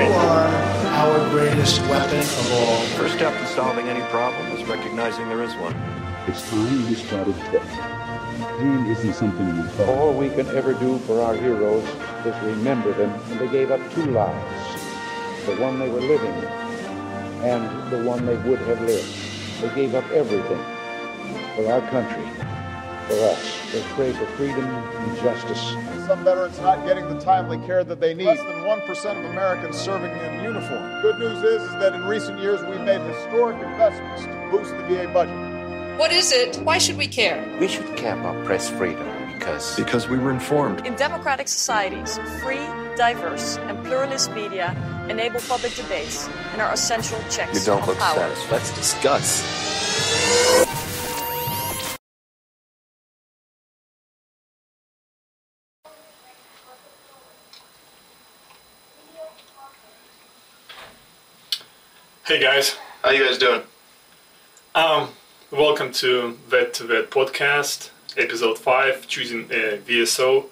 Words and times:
You 0.00 0.06
are 0.06 0.46
our 0.46 1.28
greatest 1.28 1.82
weapon 1.82 2.20
of 2.20 2.52
all. 2.52 2.80
First 2.96 3.16
step 3.16 3.38
in 3.38 3.46
solving 3.48 3.86
any 3.86 4.00
problem 4.08 4.50
is 4.52 4.66
recognizing 4.66 5.28
there 5.28 5.42
is 5.42 5.54
one. 5.56 5.74
It's 6.26 6.48
time 6.48 6.88
we 6.88 6.94
started 6.94 7.36
death. 7.52 8.58
Pain 8.58 8.86
isn't 8.86 9.12
something 9.12 9.46
we 9.60 9.68
thought. 9.68 9.88
All 9.90 10.14
we 10.14 10.30
can 10.30 10.48
ever 10.56 10.72
do 10.72 10.98
for 11.00 11.20
our 11.20 11.34
heroes 11.34 11.84
is 12.24 12.34
remember 12.42 12.94
them, 12.94 13.10
and 13.30 13.40
they 13.40 13.48
gave 13.48 13.70
up 13.70 13.80
two 13.92 14.06
lives 14.06 14.80
the 15.44 15.56
one 15.56 15.78
they 15.78 15.90
were 15.90 16.00
living 16.00 16.32
and 17.44 17.92
the 17.92 18.02
one 18.02 18.24
they 18.24 18.36
would 18.48 18.60
have 18.60 18.80
lived. 18.80 19.14
They 19.60 19.74
gave 19.74 19.94
up 19.94 20.10
everything 20.12 20.64
for 21.56 21.70
our 21.70 21.82
country, 21.90 22.26
for 23.06 23.20
us. 23.24 23.72
They 23.72 23.82
pray 23.92 24.12
for 24.12 24.24
freedom 24.38 24.64
and 24.64 25.16
justice. 25.18 25.99
Some 26.10 26.24
veterans 26.24 26.58
not 26.58 26.84
getting 26.84 27.08
the 27.08 27.20
timely 27.20 27.64
care 27.68 27.84
that 27.84 28.00
they 28.00 28.14
need. 28.14 28.26
Less 28.26 28.40
than 28.40 28.64
1% 28.64 29.16
of 29.16 29.24
Americans 29.26 29.76
serving 29.76 30.10
in 30.10 30.42
uniform. 30.42 31.00
Good 31.02 31.20
news 31.20 31.40
is, 31.44 31.62
is 31.62 31.70
that 31.74 31.94
in 31.94 32.02
recent 32.02 32.40
years 32.40 32.60
we've 32.64 32.80
made 32.80 33.00
historic 33.02 33.54
investments 33.62 34.24
to 34.24 34.48
boost 34.50 34.76
the 34.76 34.82
VA 34.88 35.08
budget. 35.14 35.96
What 36.00 36.10
is 36.10 36.32
it? 36.32 36.56
Why 36.64 36.78
should 36.78 36.96
we 36.96 37.06
care? 37.06 37.56
We 37.60 37.68
should 37.68 37.96
care 37.96 38.18
about 38.18 38.44
press 38.44 38.68
freedom 38.68 39.06
because 39.34 39.76
Because 39.76 40.08
we 40.08 40.18
were 40.18 40.32
informed. 40.32 40.84
In 40.84 40.96
democratic 40.96 41.46
societies, 41.46 42.18
free, 42.42 42.66
diverse, 42.96 43.58
and 43.58 43.78
pluralist 43.84 44.32
media 44.32 44.74
enable 45.08 45.38
public 45.42 45.76
debates 45.76 46.28
and 46.50 46.60
are 46.60 46.72
essential 46.72 47.20
checks 47.30 47.56
you 47.56 47.64
don't 47.64 47.86
look 47.86 47.98
power. 47.98 48.16
satisfied. 48.16 48.50
Let's 48.50 48.74
discuss. 48.74 50.79
Hey 62.30 62.38
guys, 62.38 62.76
How 63.02 63.10
you 63.10 63.24
guys 63.26 63.38
doing? 63.38 63.62
um, 64.76 65.08
welcome 65.50 65.90
to 65.94 66.38
Vet 66.46 66.72
to 66.74 66.84
Vet 66.84 67.10
podcast, 67.10 67.90
episode 68.16 68.56
five, 68.56 69.08
choosing 69.08 69.46
a 69.50 69.78
VSO. 69.78 70.44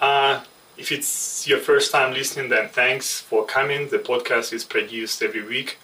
Uh, 0.00 0.42
if 0.78 0.90
it's 0.90 1.46
your 1.46 1.58
first 1.58 1.92
time 1.92 2.14
listening, 2.14 2.48
then 2.48 2.70
thanks 2.70 3.20
for 3.20 3.44
coming. 3.44 3.90
The 3.90 3.98
podcast 3.98 4.54
is 4.54 4.64
produced 4.64 5.22
every 5.22 5.46
week. 5.46 5.76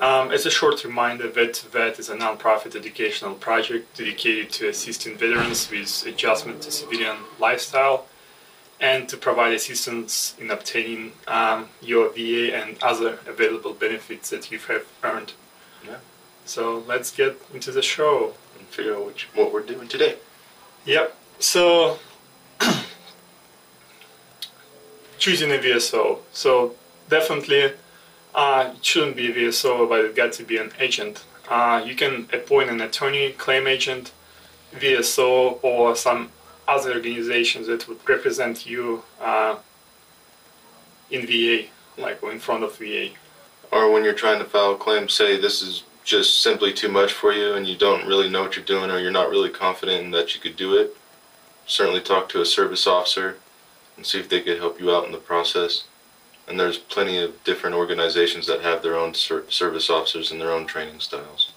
Um, 0.00 0.30
as 0.30 0.46
a 0.46 0.50
short 0.50 0.82
reminder, 0.82 1.28
Vet 1.28 1.52
to 1.60 1.68
Vet 1.68 1.98
is 1.98 2.08
a 2.08 2.16
non-profit 2.16 2.74
educational 2.74 3.34
project 3.34 3.98
dedicated 3.98 4.50
to 4.52 4.70
assisting 4.70 5.18
veterans 5.18 5.70
with 5.70 6.06
adjustment 6.06 6.62
to 6.62 6.70
civilian 6.70 7.18
lifestyle 7.38 8.06
and 8.80 9.08
to 9.08 9.16
provide 9.16 9.52
assistance 9.52 10.34
in 10.38 10.50
obtaining 10.50 11.12
um, 11.28 11.68
your 11.80 12.08
VA 12.10 12.54
and 12.54 12.76
other 12.82 13.18
available 13.26 13.72
benefits 13.72 14.30
that 14.30 14.50
you 14.50 14.58
have 14.58 14.84
earned. 15.02 15.32
Yeah. 15.86 15.96
So 16.44 16.84
let's 16.86 17.10
get 17.10 17.40
into 17.52 17.70
the 17.72 17.82
show. 17.82 18.34
And 18.58 18.66
figure 18.68 18.96
out 18.96 19.06
which, 19.06 19.28
what 19.34 19.52
we're 19.52 19.62
doing 19.62 19.88
today. 19.88 20.16
Yep. 20.84 21.16
So 21.38 21.98
choosing 25.18 25.50
a 25.50 25.58
VSO. 25.58 26.18
So 26.32 26.74
definitely 27.08 27.72
uh, 28.34 28.72
it 28.74 28.84
shouldn't 28.84 29.16
be 29.16 29.30
a 29.30 29.34
VSO, 29.34 29.88
but 29.88 30.04
it 30.04 30.16
got 30.16 30.32
to 30.32 30.44
be 30.44 30.56
an 30.58 30.72
agent. 30.78 31.24
Uh, 31.48 31.82
you 31.86 31.94
can 31.94 32.28
appoint 32.32 32.70
an 32.70 32.80
attorney, 32.80 33.32
claim 33.32 33.66
agent, 33.66 34.12
VSO, 34.74 35.58
or 35.62 35.94
some 35.94 36.30
other 36.66 36.94
organizations 36.94 37.66
that 37.66 37.86
would 37.88 38.06
represent 38.08 38.66
you 38.66 39.02
uh, 39.20 39.56
in 41.10 41.26
VA, 41.26 41.68
like 41.98 42.22
in 42.22 42.38
front 42.38 42.64
of 42.64 42.76
VA. 42.78 43.10
Or 43.70 43.90
when 43.90 44.04
you're 44.04 44.14
trying 44.14 44.38
to 44.38 44.44
file 44.44 44.72
a 44.72 44.76
claim, 44.76 45.08
say 45.08 45.40
this 45.40 45.62
is 45.62 45.84
just 46.04 46.42
simply 46.42 46.72
too 46.72 46.88
much 46.88 47.12
for 47.12 47.32
you 47.32 47.54
and 47.54 47.66
you 47.66 47.76
don't 47.76 48.06
really 48.06 48.28
know 48.28 48.42
what 48.42 48.56
you're 48.56 48.64
doing 48.64 48.90
or 48.90 48.98
you're 48.98 49.10
not 49.10 49.30
really 49.30 49.50
confident 49.50 50.12
that 50.12 50.34
you 50.34 50.40
could 50.40 50.56
do 50.56 50.76
it. 50.76 50.96
Certainly 51.66 52.02
talk 52.02 52.28
to 52.28 52.42
a 52.42 52.46
service 52.46 52.86
officer 52.86 53.38
and 53.96 54.04
see 54.04 54.20
if 54.20 54.28
they 54.28 54.42
could 54.42 54.58
help 54.58 54.80
you 54.80 54.94
out 54.94 55.06
in 55.06 55.12
the 55.12 55.18
process. 55.18 55.84
And 56.46 56.60
there's 56.60 56.76
plenty 56.76 57.16
of 57.18 57.42
different 57.42 57.74
organizations 57.74 58.46
that 58.46 58.60
have 58.60 58.82
their 58.82 58.96
own 58.96 59.14
ser- 59.14 59.50
service 59.50 59.88
officers 59.88 60.30
and 60.30 60.38
their 60.38 60.52
own 60.52 60.66
training 60.66 61.00
styles. 61.00 61.52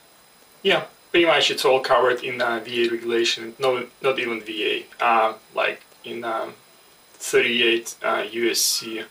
Yeah, 0.63 0.85
pretty 1.12 1.25
much 1.25 1.51
it's 1.51 1.66
all 1.66 1.79
covered 1.79 2.23
in 2.23 2.41
uh, 2.41 2.59
VA 2.59 2.88
regulation. 2.91 3.53
No, 3.59 3.85
not 4.01 4.19
even 4.19 4.41
VA. 4.41 4.84
Uh, 5.00 5.34
like 5.56 5.84
in 6.03 6.23
um, 6.23 6.53
38 7.13 7.95
uh, 8.03 8.23
USC 8.23 9.06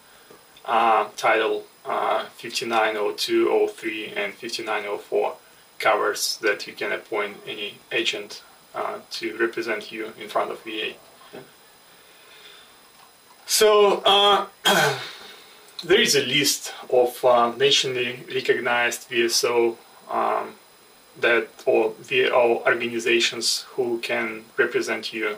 uh, 0.64 1.08
title 1.16 1.64
uh, 1.84 2.24
5902, 2.36 3.68
03, 3.68 4.06
and 4.16 4.34
5904 4.34 5.36
covers 5.78 6.38
that 6.38 6.66
you 6.66 6.72
can 6.72 6.92
appoint 6.92 7.36
any 7.46 7.78
agent 7.92 8.42
uh, 8.74 8.98
to 9.10 9.36
represent 9.36 9.92
you 9.92 10.12
in 10.20 10.28
front 10.28 10.50
of 10.50 10.62
VA. 10.62 10.94
So 13.46 14.02
uh, 14.04 14.46
there 15.84 16.00
is 16.00 16.16
a 16.16 16.26
list 16.26 16.74
of 16.90 17.24
uh, 17.24 17.52
nationally 17.56 18.24
recognized 18.34 19.08
VSO 19.08 19.76
um, 20.10 20.54
that 21.20 21.48
or 21.64 21.94
VO 22.00 22.62
organizations 22.66 23.62
who 23.70 23.98
can 23.98 24.44
represent 24.56 25.12
you. 25.12 25.36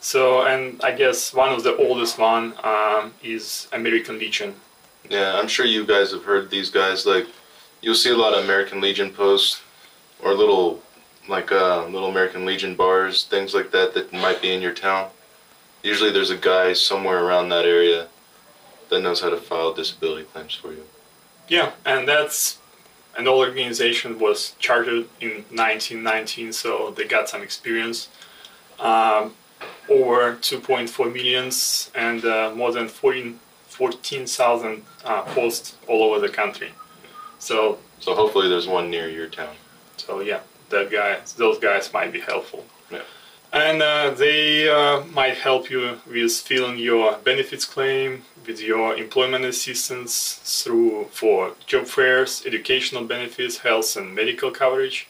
So, 0.00 0.42
and 0.46 0.80
I 0.82 0.92
guess 0.92 1.32
one 1.32 1.52
of 1.52 1.62
the 1.62 1.76
oldest 1.76 2.18
one 2.18 2.54
um, 2.62 3.14
is 3.22 3.68
American 3.72 4.18
Legion. 4.18 4.54
Yeah, 5.08 5.38
I'm 5.38 5.48
sure 5.48 5.66
you 5.66 5.86
guys 5.86 6.12
have 6.12 6.24
heard 6.24 6.50
these 6.50 6.70
guys. 6.70 7.06
Like, 7.06 7.26
you'll 7.80 7.94
see 7.94 8.10
a 8.10 8.16
lot 8.16 8.34
of 8.34 8.44
American 8.44 8.80
Legion 8.80 9.10
posts 9.10 9.62
or 10.22 10.34
little, 10.34 10.82
like, 11.28 11.50
uh, 11.52 11.86
little 11.86 12.10
American 12.10 12.44
Legion 12.44 12.74
bars, 12.74 13.24
things 13.24 13.54
like 13.54 13.70
that 13.70 13.94
that 13.94 14.12
might 14.12 14.42
be 14.42 14.52
in 14.52 14.62
your 14.62 14.74
town. 14.74 15.10
Usually 15.82 16.10
there's 16.10 16.30
a 16.30 16.36
guy 16.36 16.72
somewhere 16.72 17.24
around 17.24 17.48
that 17.50 17.64
area 17.64 18.08
that 18.90 19.00
knows 19.00 19.20
how 19.20 19.30
to 19.30 19.36
file 19.36 19.72
disability 19.72 20.24
claims 20.24 20.54
for 20.54 20.72
you. 20.72 20.84
Yeah, 21.48 21.72
and 21.84 22.08
that's 22.08 22.58
an 23.16 23.26
old 23.28 23.46
organization 23.46 24.18
was 24.18 24.54
chartered 24.58 25.08
in 25.20 25.44
1919, 25.50 26.52
so 26.52 26.92
they 26.96 27.04
got 27.04 27.28
some 27.28 27.42
experience. 27.42 28.08
Um, 28.78 29.34
over 29.88 30.34
2.4 30.36 31.12
millions 31.12 31.90
and 31.94 32.24
uh, 32.24 32.52
more 32.54 32.72
than 32.72 32.88
14 32.88 33.40
14,000 33.76 34.82
uh, 35.04 35.22
posts 35.34 35.76
all 35.86 36.02
over 36.02 36.18
the 36.18 36.32
country. 36.32 36.70
So, 37.38 37.78
So 38.00 38.14
hopefully 38.14 38.48
there's 38.48 38.66
one 38.66 38.90
near 38.90 39.10
your 39.10 39.26
town. 39.26 39.54
so 39.98 40.20
yeah, 40.20 40.40
that 40.70 40.90
guy, 40.90 41.18
those 41.36 41.58
guys 41.58 41.92
might 41.92 42.10
be 42.10 42.20
helpful. 42.20 42.64
Yeah. 42.90 43.02
And 43.52 43.82
uh, 43.82 44.10
they 44.10 44.68
uh, 44.68 45.04
might 45.12 45.36
help 45.36 45.68
you 45.70 46.00
with 46.06 46.32
filling 46.32 46.78
your 46.78 47.18
benefits 47.18 47.66
claim, 47.66 48.22
with 48.46 48.60
your 48.60 48.96
employment 48.96 49.44
assistance 49.44 50.40
through 50.64 51.06
for 51.10 51.54
job 51.66 51.86
fairs, 51.86 52.44
educational 52.46 53.04
benefits, 53.04 53.58
health 53.58 53.96
and 53.96 54.14
medical 54.14 54.50
coverage, 54.50 55.08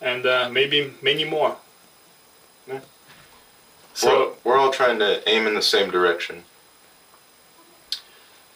and 0.00 0.26
uh, 0.26 0.48
maybe 0.50 0.92
many 1.02 1.24
more. 1.24 1.56
Yeah. 2.66 2.80
So 3.94 4.36
we're, 4.44 4.52
we're 4.52 4.58
all 4.58 4.70
trying 4.72 4.98
to 5.00 5.28
aim 5.28 5.46
in 5.46 5.54
the 5.54 5.62
same 5.62 5.90
direction. 5.90 6.44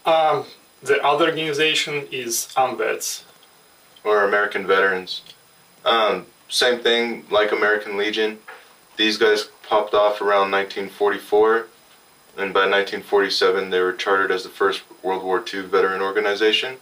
um, 0.06 0.44
the 0.82 1.02
other 1.02 1.26
organization 1.26 2.06
is 2.12 2.48
AMVETS. 2.56 3.24
or 4.04 4.24
American 4.24 4.66
veterans. 4.66 5.22
Um, 5.84 6.26
same 6.48 6.80
thing, 6.80 7.24
like 7.30 7.52
American 7.52 7.96
Legion. 7.96 8.38
These 8.96 9.16
guys 9.16 9.48
popped 9.68 9.94
off 9.94 10.20
around 10.20 10.50
1944, 10.52 11.66
and 12.36 12.52
by 12.52 12.60
1947 12.60 13.70
they 13.70 13.80
were 13.80 13.92
chartered 13.92 14.30
as 14.30 14.42
the 14.42 14.48
first 14.48 14.82
World 15.02 15.22
War 15.22 15.42
II 15.52 15.62
veteran 15.62 16.00
organization. 16.00 16.76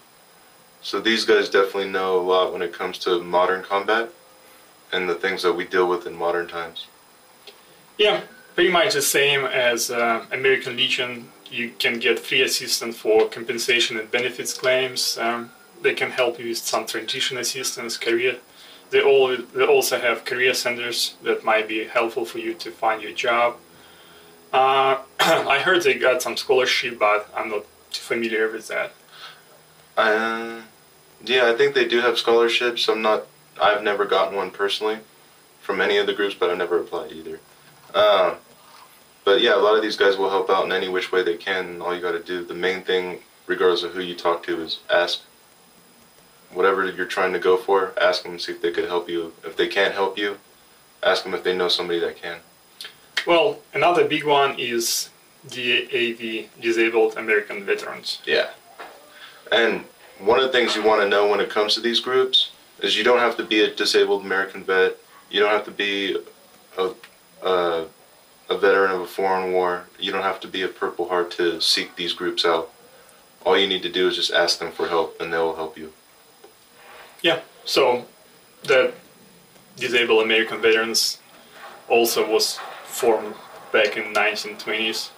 So 0.81 1.00
these 1.00 1.25
guys 1.25 1.49
definitely 1.49 1.90
know 1.90 2.19
a 2.19 2.22
lot 2.22 2.52
when 2.52 2.62
it 2.62 2.72
comes 2.72 2.99
to 3.00 3.22
modern 3.22 3.62
combat 3.62 4.10
and 4.93 5.08
the 5.08 5.14
things 5.14 5.43
that 5.43 5.52
we 5.52 5.64
deal 5.64 5.88
with 5.88 6.06
in 6.06 6.16
modern 6.16 6.49
times. 6.49 6.87
Yeah, 7.99 8.22
pretty 8.54 8.70
much 8.70 8.94
the 8.94 9.02
same 9.02 9.44
as 9.44 9.90
uh, 9.90 10.26
American 10.32 10.76
Legion. 10.76 11.28
You 11.50 11.72
can 11.78 11.99
get 11.99 12.19
free 12.19 12.43
assistance 12.43 12.96
for 12.96 13.28
compensation 13.28 13.99
and 13.99 14.10
benefits 14.10 14.54
claims. 14.54 15.19
Um, 15.19 15.50
they 15.82 15.94
can 15.94 16.10
help 16.10 16.38
you 16.38 16.49
with 16.49 16.58
some 16.58 16.87
transition 16.87 17.37
assistance, 17.38 17.96
career. 17.96 18.38
They 18.90 19.02
all 19.02 19.37
they 19.37 19.64
also 19.64 19.99
have 19.99 20.25
career 20.25 20.54
centers 20.54 21.14
that 21.22 21.44
might 21.44 21.69
be 21.69 21.84
helpful 21.84 22.25
for 22.25 22.38
you 22.38 22.54
to 22.54 22.70
find 22.70 23.02
your 23.02 23.12
job. 23.12 23.56
Uh, 24.52 24.99
I 25.20 25.60
heard 25.60 25.82
they 25.82 25.94
got 25.94 26.22
some 26.22 26.37
scholarship, 26.37 26.99
but 26.99 27.28
I'm 27.34 27.49
not 27.49 27.64
too 27.90 28.02
familiar 28.02 28.50
with 28.50 28.69
that. 28.69 28.93
Uh, 29.96 30.62
yeah, 31.25 31.50
I 31.50 31.54
think 31.56 31.75
they 31.75 31.87
do 31.87 32.00
have 32.00 32.19
scholarships. 32.19 32.88
I'm 32.88 33.02
not. 33.02 33.26
I've 33.60 33.82
never 33.82 34.04
gotten 34.04 34.37
one 34.37 34.50
personally 34.50 34.99
from 35.60 35.81
any 35.81 35.99
of 35.99 36.06
the 36.06 36.14
groups, 36.14 36.34
but 36.34 36.50
I've 36.50 36.58
never 36.58 36.81
applied 36.81 37.12
either. 37.12 37.40
Uh, 37.94 38.37
but 39.25 39.40
yeah, 39.40 39.54
a 39.54 39.60
lot 39.60 39.76
of 39.76 39.82
these 39.82 39.96
guys 39.96 40.16
will 40.16 40.31
help 40.31 40.50
out 40.50 40.64
in 40.64 40.72
any 40.72 40.88
which 40.88 41.12
way 41.12 41.22
they 41.22 41.37
can. 41.37 41.81
All 41.81 41.94
you 41.94 42.00
got 42.00 42.12
to 42.12 42.22
do, 42.22 42.44
the 42.44 42.54
main 42.54 42.82
thing 42.82 43.20
regardless 43.46 43.82
of 43.82 43.93
who 43.93 44.00
you 44.00 44.14
talk 44.14 44.43
to, 44.44 44.60
is 44.60 44.81
ask 44.90 45.20
whatever 46.52 46.90
you're 46.90 47.06
trying 47.06 47.32
to 47.32 47.38
go 47.38 47.56
for. 47.56 47.93
Ask 48.00 48.22
them, 48.22 48.38
see 48.38 48.52
if 48.52 48.62
they 48.62 48.72
could 48.72 48.87
help 48.87 49.08
you. 49.08 49.32
If 49.44 49.56
they 49.56 49.69
can't 49.69 49.94
help 49.94 50.19
you, 50.19 50.38
ask 51.02 51.25
them 51.25 51.34
if 51.34 51.44
they 51.44 51.56
know 51.56 51.69
somebody 51.69 52.00
that 52.00 52.20
can. 52.20 52.38
Well, 53.26 53.60
another 53.72 54.04
big 54.04 54.24
one 54.24 54.58
is 54.58 55.10
DAV, 55.48 56.48
Disabled 56.60 57.16
American 57.16 57.64
Veterans. 57.64 58.20
Yeah. 58.24 58.50
And 59.50 59.84
one 60.19 60.38
of 60.38 60.44
the 60.44 60.52
things 60.52 60.74
you 60.74 60.82
want 60.82 61.02
to 61.02 61.08
know 61.08 61.28
when 61.28 61.40
it 61.40 61.50
comes 61.50 61.74
to 61.74 61.80
these 61.80 62.00
groups 62.00 62.52
is 62.80 62.96
you 62.96 63.04
don't 63.04 63.19
have 63.19 63.36
to 63.36 63.44
be 63.44 63.60
a 63.62 63.74
disabled 63.74 64.24
American 64.24 64.64
vet. 64.64 64.96
You 65.30 65.40
don't 65.40 65.50
have 65.50 65.64
to 65.64 65.70
be 65.70 66.16
a, 66.76 66.90
a, 67.42 67.86
a 68.48 68.58
veteran 68.58 68.90
of 68.90 69.00
a 69.02 69.06
foreign 69.06 69.52
war. 69.52 69.86
You 69.98 70.12
don't 70.12 70.22
have 70.22 70.40
to 70.40 70.48
be 70.48 70.62
a 70.62 70.68
Purple 70.68 71.08
Heart 71.08 71.30
to 71.32 71.60
seek 71.60 71.96
these 71.96 72.12
groups 72.12 72.44
out. 72.44 72.72
All 73.44 73.58
you 73.58 73.66
need 73.66 73.82
to 73.82 73.90
do 73.90 74.08
is 74.08 74.16
just 74.16 74.32
ask 74.32 74.58
them 74.58 74.70
for 74.72 74.88
help, 74.88 75.20
and 75.20 75.32
they 75.32 75.38
will 75.38 75.56
help 75.56 75.76
you. 75.76 75.92
Yeah. 77.22 77.40
So 77.64 78.06
the 78.64 78.92
Disabled 79.76 80.25
American 80.25 80.60
Veterans 80.60 81.18
also 81.88 82.30
was 82.30 82.58
formed 82.92 83.34
back 83.72 83.96
in 83.96 84.12
1920s, 84.12 85.10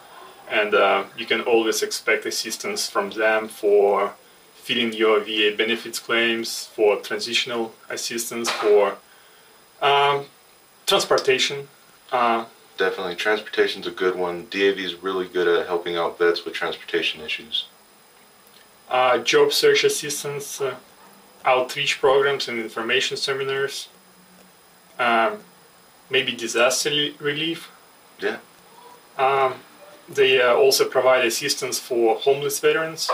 and 0.48 0.74
uh, 0.74 1.04
you 1.18 1.26
can 1.26 1.40
always 1.42 1.82
expect 1.82 2.24
assistance 2.24 2.88
from 2.88 3.10
them 3.10 3.48
for 3.48 4.14
filling 4.54 4.92
your 4.92 5.20
VA 5.20 5.54
benefits 5.56 5.98
claims, 5.98 6.66
for 6.66 6.96
transitional 6.96 7.74
assistance, 7.90 8.48
for 8.48 8.96
um, 9.82 10.24
transportation. 10.86 11.68
Uh, 12.10 12.46
Definitely, 12.76 13.14
transportation's 13.14 13.86
a 13.86 13.92
good 13.92 14.16
one. 14.16 14.46
DAV 14.50 14.78
is 14.78 14.94
really 15.02 15.28
good 15.28 15.46
at 15.46 15.66
helping 15.66 15.96
out 15.96 16.18
vets 16.18 16.44
with 16.44 16.54
transportation 16.54 17.20
issues. 17.20 17.66
Uh, 18.88 19.18
job 19.18 19.52
search 19.52 19.84
assistance, 19.84 20.60
uh, 20.60 20.74
outreach 21.44 22.00
programs 22.00 22.48
and 22.48 22.58
information 22.58 23.16
seminars, 23.16 23.88
um, 24.98 25.38
maybe 26.10 26.32
disaster 26.32 26.90
relief. 27.18 27.70
Yeah. 28.20 28.38
Um, 29.18 29.54
they 30.08 30.40
uh, 30.40 30.54
also 30.54 30.88
provide 30.88 31.24
assistance 31.24 31.78
for 31.78 32.16
homeless 32.16 32.58
veterans 32.60 33.10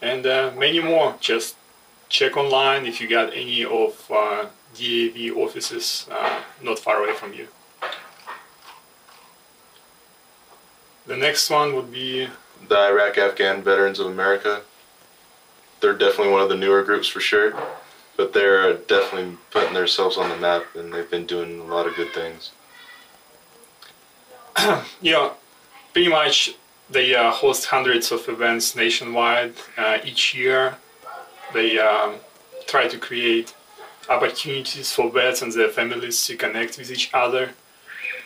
and 0.00 0.26
uh, 0.26 0.50
many 0.56 0.80
more. 0.80 1.16
Just 1.20 1.56
check 2.08 2.36
online 2.36 2.84
if 2.84 3.00
you 3.00 3.08
got 3.08 3.32
any 3.32 3.64
of 3.64 4.10
uh, 4.10 4.46
DAV 4.74 5.36
offices 5.36 6.06
uh, 6.10 6.42
not 6.62 6.78
far 6.78 7.02
away 7.02 7.14
from 7.14 7.32
you. 7.32 7.48
The 11.06 11.16
next 11.16 11.50
one 11.50 11.74
would 11.74 11.92
be 11.92 12.28
the 12.68 12.78
Iraq 12.78 13.18
Afghan 13.18 13.62
Veterans 13.62 13.98
of 13.98 14.06
America. 14.06 14.62
They're 15.80 15.98
definitely 15.98 16.32
one 16.32 16.42
of 16.42 16.48
the 16.48 16.56
newer 16.56 16.82
groups 16.82 17.08
for 17.08 17.20
sure, 17.20 17.54
but 18.16 18.32
they're 18.32 18.74
definitely 18.74 19.36
putting 19.50 19.74
themselves 19.74 20.16
on 20.16 20.28
the 20.28 20.36
map 20.36 20.64
and 20.74 20.92
they've 20.92 21.10
been 21.10 21.26
doing 21.26 21.60
a 21.60 21.64
lot 21.64 21.86
of 21.86 21.94
good 21.96 22.12
things. 22.12 22.50
yeah, 25.00 25.30
pretty 25.92 26.08
much 26.08 26.54
they 26.90 27.14
uh, 27.14 27.30
host 27.30 27.66
hundreds 27.66 28.12
of 28.12 28.28
events 28.28 28.76
nationwide 28.76 29.54
uh, 29.78 29.98
each 30.04 30.34
year. 30.34 30.76
They 31.54 31.78
um, 31.78 32.16
try 32.66 32.88
to 32.88 32.98
create 32.98 33.54
opportunities 34.08 34.92
for 34.92 35.10
vets 35.10 35.42
and 35.42 35.52
their 35.52 35.68
families 35.68 36.26
to 36.26 36.36
connect 36.36 36.78
with 36.78 36.90
each 36.90 37.10
other, 37.14 37.50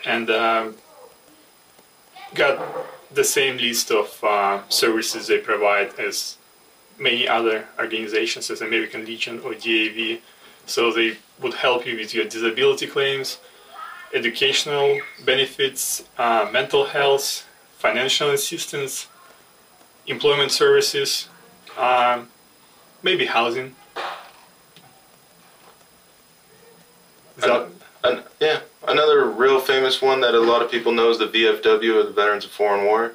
and 0.05 0.29
um, 0.29 0.75
got 2.33 2.59
the 3.13 3.23
same 3.23 3.57
list 3.57 3.91
of 3.91 4.21
uh, 4.23 4.61
services 4.69 5.27
they 5.27 5.39
provide 5.39 5.97
as 5.99 6.36
many 6.99 7.27
other 7.27 7.67
organizations, 7.79 8.45
such 8.45 8.55
as 8.55 8.61
American 8.61 9.05
Legion 9.05 9.39
or 9.39 9.53
DAV. 9.53 10.19
So 10.65 10.91
they 10.91 11.17
would 11.41 11.53
help 11.53 11.85
you 11.85 11.97
with 11.97 12.13
your 12.13 12.25
disability 12.25 12.87
claims, 12.87 13.39
educational 14.13 14.99
benefits, 15.25 16.03
uh, 16.17 16.49
mental 16.51 16.85
health, 16.85 17.47
financial 17.77 18.31
assistance, 18.31 19.07
employment 20.07 20.51
services, 20.51 21.29
um, 21.77 22.27
maybe 23.03 23.25
housing. 23.25 23.75
An, 27.43 27.67
an, 28.03 28.23
yeah, 28.39 28.61
another 28.87 29.25
real 29.25 29.59
famous 29.59 30.01
one 30.01 30.21
that 30.21 30.33
a 30.33 30.39
lot 30.39 30.61
of 30.63 30.71
people 30.71 30.91
know 30.91 31.09
is 31.09 31.19
the 31.19 31.27
VFW, 31.27 31.99
or 31.99 32.03
the 32.03 32.11
Veterans 32.11 32.45
of 32.45 32.51
Foreign 32.51 32.85
War. 32.85 33.13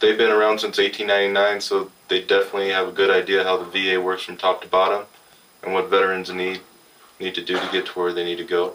They've 0.00 0.16
been 0.16 0.30
around 0.30 0.60
since 0.60 0.78
1899, 0.78 1.60
so 1.60 1.90
they 2.08 2.22
definitely 2.22 2.70
have 2.70 2.88
a 2.88 2.92
good 2.92 3.10
idea 3.10 3.44
how 3.44 3.58
the 3.62 3.64
VA 3.64 4.00
works 4.00 4.22
from 4.22 4.36
top 4.36 4.62
to 4.62 4.68
bottom 4.68 5.06
and 5.62 5.74
what 5.74 5.90
veterans 5.90 6.32
need 6.32 6.60
need 7.20 7.34
to 7.34 7.42
do 7.42 7.54
to 7.60 7.68
get 7.70 7.84
to 7.84 7.98
where 7.98 8.12
they 8.12 8.24
need 8.24 8.38
to 8.38 8.44
go. 8.44 8.74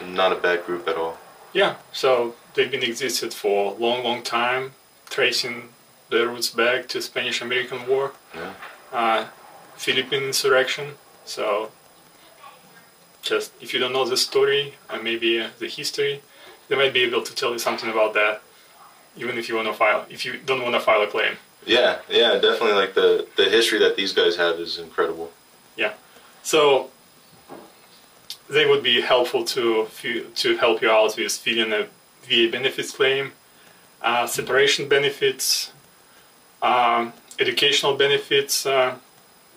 And 0.00 0.14
not 0.14 0.32
a 0.32 0.36
bad 0.36 0.64
group 0.64 0.88
at 0.88 0.96
all. 0.96 1.18
Yeah, 1.52 1.76
so 1.92 2.34
they've 2.54 2.70
been 2.70 2.82
existed 2.82 3.34
for 3.34 3.74
a 3.74 3.76
long, 3.76 4.02
long 4.04 4.22
time, 4.22 4.72
tracing 5.10 5.70
their 6.10 6.28
roots 6.28 6.50
back 6.50 6.88
to 6.88 7.02
Spanish-American 7.02 7.86
War, 7.86 8.12
yeah. 8.34 8.52
uh, 8.92 9.26
Philippine 9.76 10.24
insurrection. 10.24 10.94
So, 11.24 11.70
just 13.22 13.52
if 13.60 13.74
you 13.74 13.80
don't 13.80 13.92
know 13.92 14.06
the 14.06 14.16
story 14.16 14.74
and 14.88 15.02
maybe 15.04 15.40
uh, 15.40 15.48
the 15.58 15.68
history, 15.68 16.22
they 16.68 16.76
might 16.76 16.94
be 16.94 17.02
able 17.02 17.22
to 17.22 17.34
tell 17.34 17.52
you 17.52 17.58
something 17.58 17.90
about 17.90 18.14
that, 18.14 18.42
even 19.18 19.38
if 19.38 19.48
you 19.48 19.54
want 19.56 19.68
to 19.68 19.74
file, 19.74 20.06
if 20.08 20.24
you 20.24 20.38
don't 20.46 20.62
want 20.62 20.74
to 20.74 20.80
file 20.80 21.02
a 21.02 21.06
claim. 21.06 21.36
Yeah, 21.66 21.98
yeah, 22.08 22.34
definitely. 22.34 22.72
Like 22.72 22.94
the 22.94 23.26
the 23.36 23.44
history 23.44 23.78
that 23.80 23.96
these 23.96 24.12
guys 24.12 24.36
have 24.36 24.58
is 24.58 24.78
incredible. 24.78 25.30
Yeah, 25.76 25.92
so 26.42 26.90
they 28.48 28.66
would 28.66 28.82
be 28.82 29.00
helpful 29.00 29.44
to 29.44 29.88
to 30.42 30.56
help 30.56 30.82
you 30.82 30.90
out 30.90 31.16
with 31.16 31.32
filling 31.32 31.72
a 31.72 31.86
VA 32.28 32.48
benefits 32.50 32.92
claim, 32.92 33.32
uh, 34.02 34.26
separation 34.26 34.88
benefits, 34.88 35.72
um, 36.62 37.12
educational 37.38 37.96
benefits, 37.96 38.66
uh, 38.66 38.96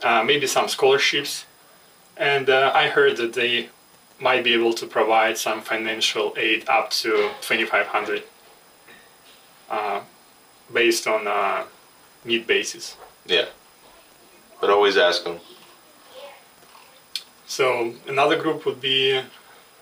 uh, 0.04 0.24
maybe 0.24 0.48
some 0.48 0.68
scholarships, 0.68 1.46
and 2.18 2.50
uh, 2.50 2.72
I 2.74 2.88
heard 2.88 3.18
that 3.18 3.34
they 3.34 3.70
might 4.20 4.44
be 4.44 4.54
able 4.54 4.74
to 4.74 4.86
provide 4.86 5.38
some 5.38 5.62
financial 5.62 6.34
aid 6.38 6.68
up 6.70 6.92
to 6.92 7.32
2,500 7.42 8.24
uh, 9.72 10.02
based 10.72 11.08
on 11.08 11.26
uh, 11.28 11.64
need 12.26 12.46
basis. 12.46 12.98
Yeah, 13.26 13.46
but 14.60 14.70
always 14.70 14.98
ask 14.98 15.24
them. 15.24 15.40
So 17.48 17.96
another 18.08 18.38
group 18.38 18.66
would 18.66 18.80
be 18.80 19.22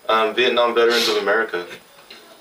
um, 0.08 0.34
Vietnam 0.34 0.74
Veterans 0.74 1.08
of 1.08 1.16
America. 1.16 1.66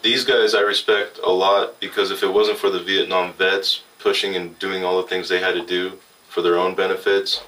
These 0.01 0.23
guys 0.23 0.55
I 0.55 0.61
respect 0.61 1.19
a 1.23 1.31
lot 1.31 1.79
because 1.79 2.09
if 2.09 2.23
it 2.23 2.31
wasn't 2.31 2.57
for 2.57 2.69
the 2.69 2.79
Vietnam 2.79 3.33
vets 3.33 3.83
pushing 3.99 4.35
and 4.35 4.57
doing 4.59 4.83
all 4.85 5.01
the 5.01 5.07
things 5.07 5.27
they 5.27 5.39
had 5.39 5.55
to 5.55 5.65
do 5.65 5.99
for 6.29 6.41
their 6.41 6.57
own 6.57 6.73
benefits, 6.73 7.41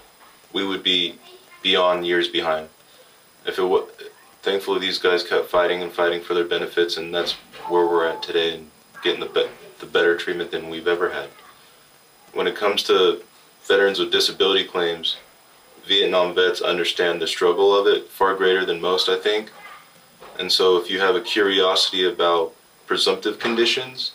we 0.51 0.65
would 0.65 0.84
be 0.84 1.17
beyond 1.63 2.05
years 2.05 2.27
behind. 2.27 2.67
If 3.46 3.58
it 3.58 3.63
was, 3.63 3.89
thankfully 4.41 4.79
these 4.79 5.00
guys 5.00 5.24
kept 5.24 5.48
fighting 5.48 5.81
and 5.81 5.91
fighting 5.91 6.22
for 6.22 6.34
their 6.34 6.43
benefits, 6.46 6.98
and 6.98 7.13
that's 7.13 7.34
where 7.70 7.86
we're 7.86 8.05
at 8.05 8.22
today 8.22 8.55
and 8.55 8.70
getting 9.03 9.22
the 9.22 9.27
be- 9.27 9.50
the 9.82 9.88
better 9.88 10.16
treatment 10.16 10.52
than 10.52 10.70
we've 10.70 10.88
ever 10.88 11.10
had. 11.10 11.30
When 12.34 12.48
it 12.48 12.56
comes 12.56 12.84
to 12.84 13.22
veterans 13.68 14.00
with 14.00 14.12
disability 14.12 14.64
claims, 14.64 15.18
Vietnam 15.86 16.34
vets 16.34 16.62
understand 16.62 17.22
the 17.22 17.28
struggle 17.28 17.76
of 17.76 17.88
it 17.88 18.08
far 18.08 18.36
greater 18.36 18.66
than 18.66 18.80
most, 18.80 19.10
I 19.10 19.18
think. 19.18 19.52
And 20.40 20.50
so, 20.52 20.78
if 20.78 20.90
you 20.90 21.00
have 21.02 21.16
a 21.16 21.22
curiosity 21.22 22.08
about 22.08 22.54
presumptive 22.88 23.40
conditions 23.40 24.14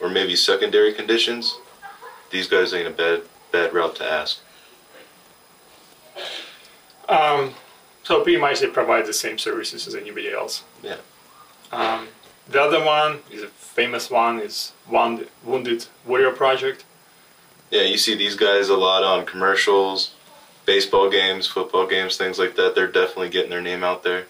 or 0.00 0.08
maybe 0.08 0.34
secondary 0.34 0.92
conditions, 0.92 1.58
these 2.30 2.48
guys 2.48 2.72
ain't 2.72 2.88
a 2.88 2.90
bad 2.90 3.22
bad 3.52 3.74
route 3.74 3.96
to 3.96 4.04
ask. 4.04 4.38
Um, 7.08 7.54
so 8.04 8.22
pretty 8.22 8.40
much 8.40 8.60
they 8.60 8.68
provide 8.68 9.06
the 9.06 9.12
same 9.12 9.38
services 9.38 9.86
as 9.88 9.94
anybody 9.94 10.32
else. 10.32 10.62
Yeah. 10.82 10.96
Um, 11.72 12.08
the 12.50 12.60
other 12.60 12.84
one 12.84 13.20
is 13.30 13.42
a 13.42 13.48
famous 13.48 14.10
one 14.10 14.40
is 14.40 14.72
Wounded 14.88 15.86
Warrior 16.04 16.32
Project. 16.32 16.84
Yeah, 17.70 17.82
you 17.82 17.96
see 17.96 18.16
these 18.16 18.34
guys 18.34 18.68
a 18.68 18.76
lot 18.76 19.04
on 19.04 19.24
commercials, 19.24 20.14
baseball 20.66 21.08
games, 21.08 21.46
football 21.46 21.86
games, 21.86 22.16
things 22.16 22.38
like 22.38 22.56
that. 22.56 22.74
They're 22.74 22.90
definitely 22.90 23.28
getting 23.28 23.50
their 23.50 23.60
name 23.60 23.84
out 23.84 24.02
there. 24.02 24.26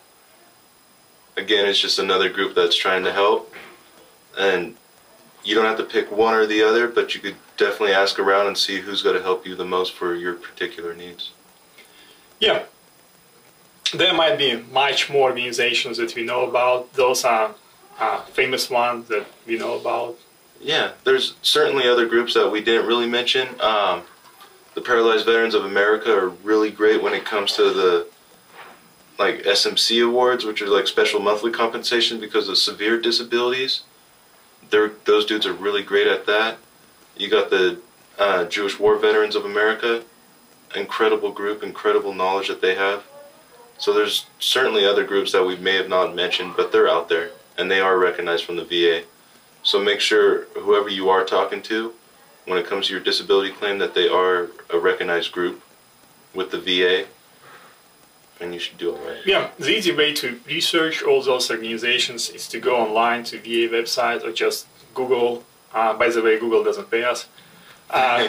Again, 1.37 1.67
it's 1.67 1.81
just 1.81 1.99
another 1.99 2.29
group 2.29 2.55
that's 2.55 2.77
trying 2.77 3.05
to 3.05 3.13
help. 3.13 3.55
And 4.39 4.77
you 5.43 5.55
don't 5.55 5.65
have 5.65 5.79
to 5.79 5.85
pick 5.85 6.13
one 6.13 6.35
or 6.35 6.45
the 6.45 6.63
other, 6.63 6.87
but 6.87 7.15
you 7.15 7.21
could 7.21 7.37
definitely 7.57 7.95
ask 7.95 8.19
around 8.19 8.47
and 8.47 8.59
see 8.59 8.81
who's 8.81 9.03
going 9.03 9.17
to 9.17 9.23
help 9.23 9.47
you 9.47 9.55
the 9.55 9.65
most 9.65 9.95
for 9.95 10.15
your 10.15 10.35
particular 10.35 10.95
needs. 10.95 11.31
Yeah. 12.41 12.65
There 13.95 14.13
might 14.13 14.37
be 14.37 14.63
much 14.71 15.09
more 15.09 15.31
organizations 15.31 15.97
that 15.97 16.15
we 16.15 16.25
know 16.25 16.47
about. 16.47 16.93
Those 16.93 17.25
are 17.25 17.55
uh, 18.01 18.23
famous 18.23 18.71
ones 18.71 19.09
that 19.09 19.27
we 19.47 19.59
know 19.59 19.79
about. 19.79 20.19
Yeah, 20.61 20.93
there's 21.05 21.37
certainly 21.43 21.87
other 21.87 22.07
groups 22.07 22.35
that 22.35 22.51
we 22.51 22.61
didn't 22.63 22.87
really 22.87 23.07
mention. 23.07 23.49
Um, 23.61 24.03
the 24.75 24.81
Paralyzed 24.81 25.27
Veterans 25.27 25.55
of 25.55 25.65
America 25.65 26.15
are 26.15 26.29
really 26.29 26.71
great 26.71 27.03
when 27.03 27.15
it 27.15 27.25
comes 27.25 27.53
to 27.57 27.65
the 27.73 28.07
like 29.19 29.43
SMC 29.43 30.07
awards, 30.07 30.45
which 30.45 30.63
are 30.63 30.69
like 30.69 30.87
special 30.87 31.21
monthly 31.21 31.51
compensation 31.51 32.21
because 32.21 32.49
of 32.49 32.57
severe 32.57 32.99
disabilities. 32.99 33.83
They're, 34.71 34.93
those 35.05 35.27
dudes 35.27 35.47
are 35.47 35.53
really 35.53 35.83
great 35.83 36.07
at 36.07 36.27
that. 36.27 36.57
You 37.17 37.29
got 37.29 37.51
the 37.51 37.81
uh, 38.19 38.47
Jewish 38.47 38.79
War 38.79 38.97
Veterans 38.97 39.37
of 39.37 39.45
America, 39.45 40.05
incredible 40.75 41.33
group, 41.33 41.63
incredible 41.63 42.15
knowledge 42.15 42.49
that 42.49 42.63
they 42.63 42.77
have. 42.77 43.05
So 43.77 43.93
there's 43.93 44.27
certainly 44.39 44.87
other 44.87 45.05
groups 45.05 45.33
that 45.33 45.45
we 45.45 45.57
may 45.57 45.75
have 45.77 45.89
not 45.89 46.15
mentioned, 46.15 46.55
but 46.57 46.73
they're 46.73 46.89
out 46.89 47.09
there 47.09 47.33
and 47.59 47.71
they 47.71 47.81
are 47.81 47.99
recognized 47.99 48.45
from 48.45 48.57
the 48.57 48.65
VA. 48.65 49.05
So 49.63 49.83
make 49.83 50.01
sure 50.01 50.45
whoever 50.57 50.89
you 50.89 51.11
are 51.11 51.25
talking 51.25 51.63
to, 51.63 51.93
when 52.47 52.59
it 52.59 52.67
comes 52.67 52.87
to 52.87 52.93
your 52.93 53.03
disability 53.03 53.53
claim, 53.53 53.79
that 53.79 53.95
they 53.95 54.09
are 54.09 54.49
a 54.71 54.79
recognized 54.79 55.33
group 55.33 55.63
with 56.35 56.51
the 56.51 56.59
VA, 56.59 57.07
and 58.41 58.55
you 58.55 58.61
should 58.61 58.79
do 58.79 58.95
it 58.95 58.99
right. 59.07 59.27
Yeah, 59.27 59.51
the 59.59 59.77
easy 59.77 59.93
way 59.93 60.15
to 60.15 60.41
research 60.47 61.03
all 61.03 61.23
those 61.23 61.51
organizations 61.51 62.31
is 62.31 62.49
to 62.49 62.59
go 62.59 62.77
online 62.77 63.25
to 63.25 63.39
VA 63.39 63.73
website 63.75 64.25
or 64.25 64.33
just 64.33 64.67
Google. 64.95 65.45
Uh, 65.75 65.95
by 65.95 66.09
the 66.09 66.23
way, 66.23 66.39
Google 66.39 66.65
doesn't 66.65 66.91
pay 66.91 67.05
us. 67.05 67.29
Uh, 67.91 68.29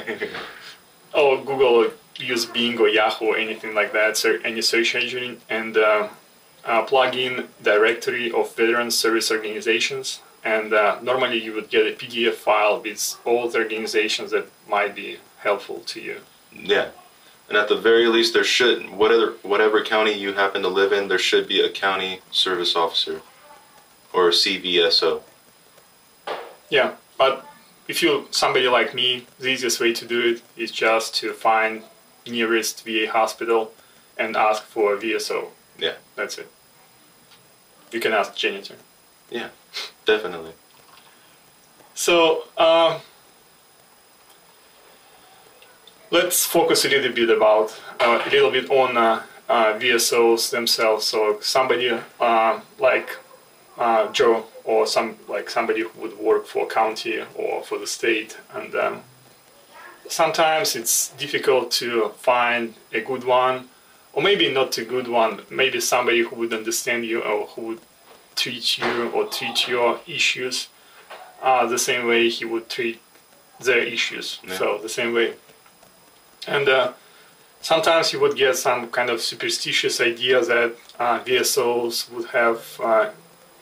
or 1.13 1.37
Google 1.37 1.75
or 1.85 1.91
use 2.17 2.45
Bing 2.45 2.77
or 2.79 2.87
Yahoo 2.87 3.27
or 3.27 3.37
anything 3.37 3.73
like 3.73 3.93
that, 3.93 4.17
so 4.17 4.37
any 4.43 4.61
search 4.61 4.95
engine, 4.95 5.39
and 5.49 5.77
uh, 5.77 6.09
uh, 6.65 6.83
plug 6.83 7.15
in 7.15 7.47
directory 7.61 8.31
of 8.31 8.55
veteran 8.55 8.91
service 8.91 9.31
organizations. 9.31 10.21
And 10.43 10.73
uh, 10.73 10.99
normally 11.01 11.37
you 11.37 11.53
would 11.53 11.69
get 11.69 11.85
a 11.85 11.95
PDF 11.95 12.33
file 12.33 12.81
with 12.81 13.17
all 13.25 13.47
the 13.49 13.59
organizations 13.59 14.31
that 14.31 14.47
might 14.67 14.95
be 14.95 15.17
helpful 15.39 15.79
to 15.79 16.01
you. 16.01 16.17
Yeah. 16.51 16.89
And 17.47 17.57
at 17.57 17.67
the 17.67 17.75
very 17.75 18.07
least, 18.07 18.33
there 18.33 18.45
should 18.45 18.89
whatever 18.91 19.33
whatever 19.41 19.83
county 19.83 20.13
you 20.13 20.33
happen 20.33 20.61
to 20.61 20.69
live 20.69 20.93
in, 20.93 21.09
there 21.09 21.19
should 21.19 21.49
be 21.49 21.59
a 21.59 21.69
county 21.69 22.21
service 22.31 22.77
officer 22.77 23.21
or 24.13 24.29
a 24.29 24.31
CVSO. 24.31 25.21
Yeah, 26.69 26.93
but 27.17 27.45
if 27.89 28.01
you 28.01 28.27
somebody 28.31 28.69
like 28.69 28.93
me, 28.93 29.27
the 29.37 29.49
easiest 29.49 29.81
way 29.81 29.91
to 29.91 30.05
do 30.05 30.21
it 30.29 30.41
is 30.55 30.71
just 30.71 31.13
to 31.15 31.33
find 31.33 31.83
nearest 32.25 32.85
VA 32.85 33.07
hospital 33.11 33.73
and 34.17 34.37
ask 34.37 34.63
for 34.63 34.93
a 34.93 34.97
VSO. 34.97 35.49
Yeah, 35.81 35.95
that's 36.15 36.37
it. 36.37 36.47
You 37.91 37.99
can 37.99 38.13
ask 38.13 38.35
janitor. 38.35 38.75
Yeah, 39.31 39.49
definitely. 40.05 40.53
So 41.95 42.43
uh, 42.55 42.99
let's 46.11 46.45
focus 46.45 46.85
a 46.85 46.89
little 46.89 47.11
bit 47.11 47.29
about 47.31 47.75
uh, 47.99 48.21
a 48.25 48.29
little 48.29 48.51
bit 48.51 48.69
on 48.69 48.95
uh, 48.95 49.23
uh 49.49 49.79
VSOs 49.79 50.51
themselves. 50.51 51.05
So 51.05 51.39
somebody 51.41 51.99
uh, 52.19 52.59
like 52.79 53.17
uh, 53.77 54.11
Joe 54.11 54.45
or 54.63 54.85
some 54.85 55.17
like 55.27 55.49
somebody 55.49 55.81
who 55.81 56.01
would 56.01 56.17
work 56.19 56.45
for 56.45 56.67
county 56.67 57.23
or 57.35 57.63
for 57.63 57.79
the 57.79 57.87
state, 57.87 58.37
and 58.53 58.75
um, 58.75 59.01
sometimes 60.07 60.75
it's 60.75 61.09
difficult 61.17 61.71
to 61.71 62.09
find 62.17 62.75
a 62.93 63.01
good 63.01 63.23
one, 63.23 63.69
or 64.13 64.21
maybe 64.21 64.51
not 64.51 64.77
a 64.77 64.85
good 64.85 65.07
one. 65.07 65.41
Maybe 65.49 65.79
somebody 65.79 66.21
who 66.21 66.35
would 66.35 66.53
understand 66.53 67.05
you 67.05 67.21
or 67.21 67.47
who 67.47 67.61
would 67.61 67.79
treat 68.35 68.77
you 68.77 69.09
or 69.09 69.25
treat 69.27 69.67
your 69.67 69.99
issues 70.07 70.67
uh, 71.41 71.65
the 71.65 71.77
same 71.77 72.07
way 72.07 72.29
he 72.29 72.45
would 72.45 72.69
treat 72.69 72.99
their 73.59 73.79
issues. 73.79 74.39
Yeah. 74.47 74.57
So 74.57 74.79
the 74.81 74.89
same 74.89 75.13
way. 75.13 75.35
And 76.47 76.67
uh, 76.67 76.93
sometimes 77.61 78.13
you 78.13 78.19
would 78.19 78.35
get 78.35 78.55
some 78.57 78.89
kind 78.89 79.09
of 79.09 79.21
superstitious 79.21 80.01
idea 80.01 80.43
that 80.43 80.75
uh, 80.99 81.19
VSOs 81.19 82.11
would 82.11 82.27
have 82.27 82.79
uh, 82.83 83.09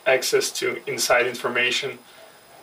access 0.06 0.52
to 0.52 0.82
inside 0.88 1.28
information. 1.28 2.00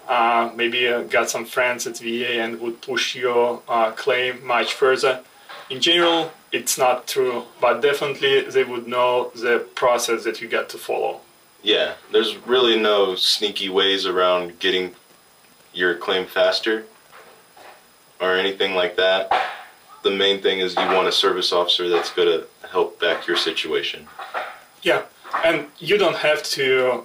Uh, 0.09 0.51
maybe 0.55 0.87
uh, 0.87 1.03
got 1.03 1.29
some 1.29 1.45
friends 1.45 1.87
at 1.87 1.99
VA 1.99 2.41
and 2.41 2.61
would 2.61 2.81
push 2.81 3.17
your 3.17 3.63
claim 3.97 4.45
much 4.47 4.75
further. 4.75 5.23
In 5.69 5.81
general, 5.81 6.31
it's 6.57 6.79
not 6.79 7.07
true, 7.07 7.45
but 7.61 7.83
definitely 7.83 8.41
they 8.41 8.65
would 8.65 8.87
know 8.89 9.31
the 9.35 9.59
process 9.75 10.25
that 10.25 10.41
you 10.41 10.49
got 10.49 10.69
to 10.71 10.79
follow. 10.79 11.21
Yeah, 11.63 11.95
there's 12.13 12.37
really 12.47 12.79
no 12.79 13.15
sneaky 13.15 13.69
ways 13.69 14.07
around 14.07 14.59
getting 14.59 14.95
your 15.75 15.95
claim 15.97 16.27
faster 16.27 16.85
or 18.21 18.35
anything 18.37 18.75
like 18.75 18.97
that. 18.97 19.31
The 20.03 20.11
main 20.11 20.41
thing 20.41 20.61
is 20.61 20.75
you 20.77 20.87
want 20.87 21.09
a 21.09 21.13
service 21.13 21.53
officer 21.53 21.89
that's 21.89 22.11
going 22.11 22.29
to 22.29 22.47
help 22.69 23.01
back 23.01 23.27
your 23.27 23.37
situation. 23.37 24.07
Yeah, 24.83 25.03
and 25.45 25.67
you 25.79 25.99
don't 25.99 26.17
have 26.17 26.43
to 26.59 27.05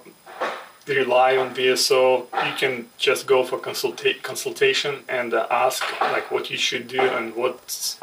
rely 0.86 1.36
on 1.36 1.54
VSO. 1.54 2.26
You 2.48 2.54
can 2.56 2.86
just 2.96 3.26
go 3.26 3.44
for 3.44 3.58
consulta- 3.58 4.22
consultation 4.22 5.04
and 5.08 5.34
uh, 5.34 5.46
ask 5.50 5.84
like 6.00 6.30
what 6.30 6.50
you 6.50 6.56
should 6.56 6.88
do 6.88 7.00
and 7.00 7.34
what 7.34 7.98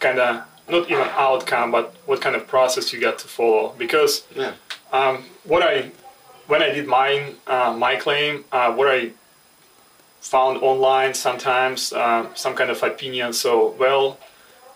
kind 0.00 0.18
of 0.18 0.44
not 0.68 0.90
even 0.90 1.06
outcome, 1.16 1.70
but 1.70 1.94
what 2.06 2.20
kind 2.20 2.36
of 2.36 2.46
process 2.46 2.92
you 2.92 3.00
got 3.00 3.18
to 3.18 3.28
follow. 3.28 3.74
Because 3.78 4.24
yeah. 4.34 4.54
Um, 4.92 5.24
what 5.44 5.62
I 5.62 5.90
when 6.46 6.62
I 6.62 6.70
did 6.70 6.86
mine 6.86 7.36
uh, 7.46 7.74
my 7.76 7.96
claim, 7.96 8.44
uh, 8.52 8.72
what 8.72 8.88
I 8.88 9.12
found 10.20 10.58
online 10.58 11.14
sometimes 11.14 11.92
uh, 11.92 12.32
some 12.34 12.54
kind 12.54 12.70
of 12.70 12.82
opinion. 12.82 13.32
So 13.32 13.74
well, 13.78 14.18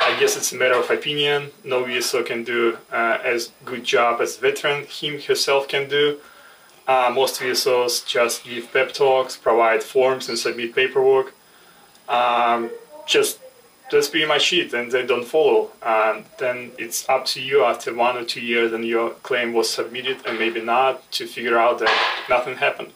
I 0.00 0.18
guess 0.18 0.36
it's 0.36 0.52
a 0.52 0.56
matter 0.56 0.74
of 0.74 0.90
opinion. 0.90 1.50
No 1.64 1.84
VSO 1.84 2.24
can 2.24 2.44
do 2.44 2.78
uh, 2.92 3.18
as 3.22 3.52
good 3.64 3.84
job 3.84 4.20
as 4.20 4.36
veteran 4.36 4.84
him 4.86 5.20
herself 5.20 5.68
can 5.68 5.88
do. 5.88 6.18
Uh, 6.86 7.10
most 7.12 7.40
VSOs 7.40 8.06
just 8.06 8.44
give 8.44 8.72
pep 8.72 8.92
talks, 8.92 9.36
provide 9.36 9.82
forms, 9.82 10.28
and 10.28 10.38
submit 10.38 10.74
paperwork. 10.74 11.34
Um, 12.08 12.70
just 13.06 13.40
that's 13.90 14.08
pretty 14.08 14.26
much 14.26 14.52
it 14.52 14.72
and 14.72 14.90
they 14.90 15.06
don't 15.06 15.24
follow. 15.24 15.70
And 15.82 16.24
then 16.38 16.72
it's 16.78 17.08
up 17.08 17.24
to 17.26 17.40
you 17.40 17.64
after 17.64 17.94
one 17.94 18.16
or 18.16 18.24
two 18.24 18.40
years 18.40 18.72
and 18.72 18.84
your 18.84 19.10
claim 19.10 19.52
was 19.52 19.70
submitted 19.70 20.18
and 20.26 20.38
maybe 20.38 20.60
not 20.60 21.10
to 21.12 21.26
figure 21.26 21.58
out 21.58 21.78
that 21.78 22.24
nothing 22.28 22.56
happened. 22.56 22.92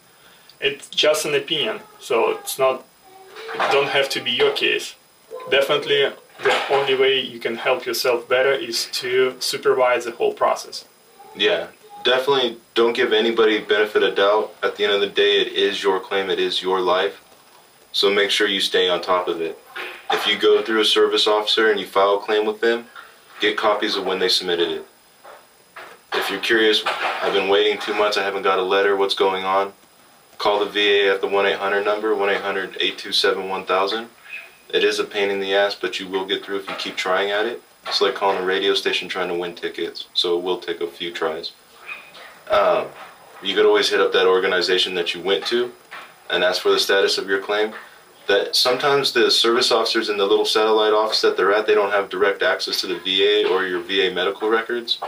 It's 0.61 0.89
just 0.89 1.25
an 1.25 1.35
opinion 1.35 1.81
so 2.01 2.31
it's 2.33 2.59
not 2.59 2.85
it 3.55 3.73
don't 3.73 3.89
have 3.89 4.09
to 4.11 4.21
be 4.21 4.31
your 4.31 4.53
case. 4.53 4.95
Definitely 5.51 6.11
the 6.43 6.73
only 6.73 6.95
way 6.95 7.21
you 7.21 7.39
can 7.39 7.57
help 7.57 7.85
yourself 7.85 8.29
better 8.29 8.53
is 8.53 8.87
to 8.93 9.37
supervise 9.41 10.05
the 10.05 10.13
whole 10.13 10.33
process. 10.33 10.85
Yeah 11.37 11.69
definitely 12.03 12.57
don't 12.75 12.95
give 12.95 13.13
anybody 13.13 13.61
benefit 13.61 14.03
of 14.03 14.15
doubt. 14.15 14.55
At 14.63 14.77
the 14.77 14.85
end 14.85 14.95
of 14.95 15.01
the 15.03 15.07
day 15.07 15.41
it 15.43 15.49
is 15.49 15.83
your 15.83 16.01
claim 16.01 16.31
it 16.31 16.41
is 16.41 16.63
your 16.63 16.81
life. 16.81 17.23
So 17.93 18.11
make 18.11 18.31
sure 18.31 18.47
you 18.47 18.61
stay 18.61 18.89
on 18.89 19.03
top 19.03 19.29
of 19.29 19.41
it 19.41 19.59
if 20.13 20.27
you 20.27 20.39
go 20.39 20.63
through 20.63 20.81
a 20.81 20.85
service 20.85 21.27
officer 21.27 21.71
and 21.71 21.79
you 21.79 21.87
file 21.87 22.17
a 22.17 22.21
claim 22.21 22.47
with 22.47 22.61
them, 22.61 22.87
get 23.41 23.57
copies 23.57 23.97
of 23.97 24.05
when 24.05 24.19
they 24.19 24.29
submitted 24.29 24.69
it. 24.69 24.87
If 26.13 26.31
you're 26.31 26.41
curious, 26.41 26.83
I've 27.23 27.33
been 27.33 27.49
waiting 27.49 27.79
two 27.79 27.95
months, 27.95 28.17
I 28.17 28.25
haven't 28.25 28.43
got 28.43 28.59
a 28.59 28.63
letter, 28.63 28.97
what's 28.97 29.15
going 29.15 29.45
on? 29.45 29.73
Call 30.39 30.65
the 30.65 30.67
VA 30.67 31.13
at 31.13 31.21
the 31.21 31.29
1 31.29 31.47
800 31.47 31.85
number, 31.85 32.15
1 32.15 32.29
800 32.29 32.77
827 32.81 33.49
1000. 33.49 34.09
It 34.73 34.85
is 34.85 34.99
a 34.99 35.05
pain 35.05 35.31
in 35.31 35.41
the 35.41 35.55
ass, 35.55 35.75
but 35.75 36.01
you 36.01 36.09
will 36.09 36.25
get 36.25 36.45
through 36.45 36.59
if 36.59 36.69
you 36.69 36.75
keep 36.77 36.97
trying 36.97 37.31
at 37.31 37.47
it. 37.47 37.63
It's 37.87 38.01
like 38.01 38.15
calling 38.15 38.39
a 38.39 38.45
radio 38.45 38.75
station 38.75 39.09
trying 39.09 39.29
to 39.29 39.35
win 39.35 39.55
tickets, 39.55 40.07
so 40.15 40.39
it 40.39 40.43
will 40.43 40.59
take 40.59 40.81
a 40.81 40.87
few 40.87 41.13
tries. 41.13 41.53
Um, 42.51 42.87
you 43.43 43.55
could 43.55 43.65
always 43.65 43.89
hit 43.89 44.01
up 44.01 44.13
that 44.13 44.27
organization 44.27 44.95
that 44.95 45.15
you 45.15 45.23
went 45.23 45.47
to 45.47 45.73
and 46.29 46.45
ask 46.45 46.63
for 46.63 46.71
the 46.71 46.79
status 46.79 47.19
of 47.19 47.29
your 47.29 47.41
claim 47.41 47.73
that 48.31 48.55
sometimes 48.55 49.13
the 49.13 49.29
service 49.29 49.73
officers 49.73 50.09
in 50.09 50.17
the 50.17 50.25
little 50.25 50.45
satellite 50.45 50.93
office 50.93 51.21
that 51.21 51.37
they're 51.37 51.53
at, 51.53 51.67
they 51.67 51.75
don't 51.75 51.91
have 51.91 52.09
direct 52.09 52.43
access 52.43 52.81
to 52.81 52.87
the 52.87 52.99
VA 53.01 53.53
or 53.53 53.67
your 53.67 53.81
VA 53.81 54.15
medical 54.15 54.49
records, 54.49 55.01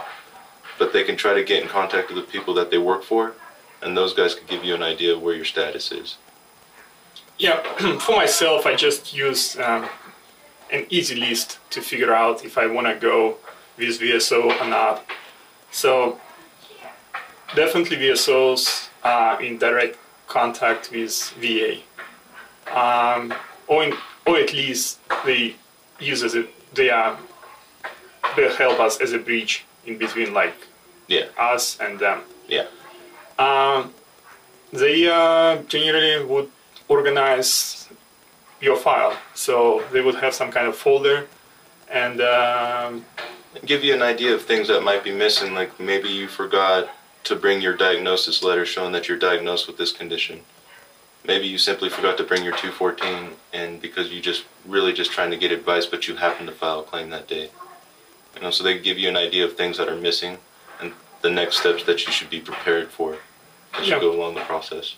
but 0.77 0.93
they 0.93 1.05
can 1.05 1.17
try 1.17 1.33
to 1.33 1.45
get 1.45 1.63
in 1.63 1.69
contact 1.69 2.09
with 2.09 2.17
the 2.17 2.33
people 2.33 2.53
that 2.55 2.73
they 2.73 2.79
work 2.79 3.05
for, 3.05 3.35
and 3.81 3.97
those 3.97 4.13
guys 4.13 4.35
can 4.35 4.47
give 4.49 4.65
you 4.65 4.75
an 4.75 4.83
idea 4.83 5.15
of 5.15 5.23
where 5.23 5.37
your 5.37 5.45
status 5.45 5.93
is. 5.93 6.19
Yeah, 7.39 7.63
for 8.01 8.17
myself, 8.17 8.67
I 8.67 8.75
just 8.75 9.15
use 9.15 9.57
um, 9.59 9.89
an 10.73 10.85
easy 10.91 11.15
list 11.15 11.61
to 11.71 11.81
figure 11.81 12.13
out 12.13 12.45
if 12.45 12.59
I 12.59 12.67
want 12.67 12.89
to 12.89 12.97
go 12.97 13.37
with 13.79 14.01
VSO 14.01 14.61
or 14.61 14.69
not. 14.69 15.05
So 15.71 16.19
definitely 17.55 17.99
VSOs 17.99 18.89
are 19.05 19.41
in 19.41 19.59
direct 19.59 19.97
contact 20.27 20.91
with 20.91 21.15
VA 21.41 21.83
um, 22.73 23.35
or, 23.67 23.85
in, 23.85 23.95
or 24.27 24.37
at 24.39 24.53
least 24.53 24.99
they 25.25 25.57
use 26.01 26.23
as 26.23 26.35
a, 26.35 26.47
they 26.75 26.91
are 26.91 27.19
they 28.37 28.53
help 28.55 28.81
us 28.81 29.01
as 29.01 29.13
a 29.13 29.19
bridge 29.19 29.65
in 29.87 29.99
between 29.99 30.33
like 30.33 30.55
yeah. 31.09 31.27
us 31.39 31.79
and 31.81 31.99
them. 31.99 32.23
Yeah. 32.49 32.67
Um, 33.39 33.93
they 34.73 35.09
uh, 35.09 35.63
generally 35.63 36.25
would 36.25 36.51
organize 36.89 37.89
your 38.61 38.77
file. 38.77 39.17
So 39.35 39.85
they 39.93 40.01
would 40.01 40.15
have 40.17 40.35
some 40.35 40.51
kind 40.51 40.67
of 40.67 40.77
folder 40.77 41.27
and 41.91 42.21
um, 42.21 43.05
give 43.67 43.85
you 43.85 43.95
an 43.95 44.03
idea 44.03 44.35
of 44.35 44.43
things 44.43 44.69
that 44.69 44.83
might 44.83 45.05
be 45.05 45.13
missing. 45.13 45.55
Like 45.55 45.79
maybe 45.79 46.09
you 46.09 46.29
forgot 46.29 46.89
to 47.25 47.37
bring 47.37 47.61
your 47.61 47.77
diagnosis 47.77 48.43
letter 48.43 48.65
showing 48.65 48.93
that 48.93 49.09
you're 49.09 49.19
diagnosed 49.19 49.67
with 49.67 49.77
this 49.77 49.93
condition. 49.93 50.41
Maybe 51.25 51.47
you 51.47 51.57
simply 51.59 51.89
forgot 51.89 52.17
to 52.19 52.25
bring 52.25 52.43
your 52.45 52.57
214 52.57 53.31
and 53.53 53.81
because 53.81 54.11
you 54.11 54.21
just 54.21 54.45
really 54.67 54.93
just 54.93 55.13
trying 55.13 55.31
to 55.31 55.37
get 55.37 55.53
advice, 55.53 55.87
but 55.87 56.09
you 56.09 56.17
happen 56.17 56.47
to 56.47 56.53
file 56.53 56.81
a 56.81 56.83
claim 56.83 57.11
that 57.11 57.29
day. 57.29 57.51
You 58.35 58.43
know, 58.43 58.51
so 58.51 58.65
they 58.65 58.79
give 58.79 58.99
you 58.99 59.09
an 59.09 59.17
idea 59.17 59.45
of 59.45 59.55
things 59.57 59.79
that 59.79 59.89
are 59.89 59.97
missing 59.97 60.39
and 60.81 60.93
the 61.21 61.31
next 61.31 61.59
steps 61.59 61.85
that 61.85 62.05
you 62.07 62.13
should 62.13 62.31
be 62.31 62.41
prepared 62.41 62.89
for 62.91 63.19
as 63.75 63.87
Yeah. 63.89 63.97
you 63.97 64.01
go 64.01 64.13
along 64.13 64.35
the 64.35 64.41
process. 64.43 64.97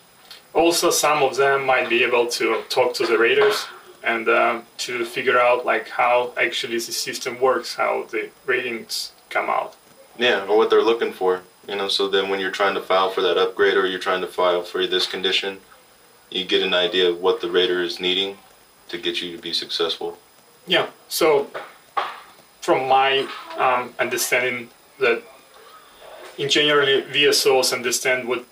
also 0.55 0.89
some 0.91 1.23
of 1.23 1.37
them 1.37 1.67
might 1.67 1.89
be 1.89 2.05
able 2.05 2.27
to 2.29 2.63
talk 2.69 2.95
to 2.95 3.05
the 3.07 3.19
raters 3.19 3.67
and 4.05 4.29
um, 4.29 4.63
to 4.79 5.05
figure 5.05 5.39
out 5.39 5.67
like 5.67 5.89
how 5.89 6.33
actually 6.37 6.77
the 6.79 6.93
system 6.93 7.41
works, 7.41 7.75
how 7.75 8.05
the 8.11 8.31
ratings 8.47 9.13
come 9.31 9.51
out. 9.51 9.75
Yeah, 10.17 10.47
or 10.47 10.57
what 10.57 10.71
they're 10.71 10.83
looking 10.83 11.13
for. 11.13 11.43
You 11.69 11.75
know, 11.77 11.89
so 11.89 12.07
then 12.09 12.29
when 12.29 12.39
you're 12.41 12.53
trying 12.53 12.75
to 12.75 12.81
file 12.81 13.11
for 13.11 13.21
that 13.23 13.37
upgrade 13.37 13.77
or 13.77 13.85
you're 13.87 13.99
trying 13.99 14.21
to 14.21 14.27
file 14.29 14.63
for 14.63 14.87
this 14.87 15.07
condition, 15.07 15.59
you 16.31 16.45
get 16.45 16.63
an 16.63 16.75
idea 16.75 17.11
of 17.11 17.21
what 17.21 17.41
the 17.41 17.51
rater 17.51 17.83
is 17.83 18.01
needing 18.01 18.37
to 18.89 18.99
get 18.99 19.23
you 19.23 19.37
to 19.37 19.43
be 19.43 19.53
successful. 19.53 20.19
Yeah. 20.67 20.89
So, 21.09 21.49
from 22.61 22.89
my 22.89 23.29
um, 23.59 23.95
understanding, 23.99 24.71
that 24.99 25.23
in 26.39 26.49
generally 26.49 27.03
VSOs 27.03 27.73
understand 27.73 28.27
what 28.29 28.45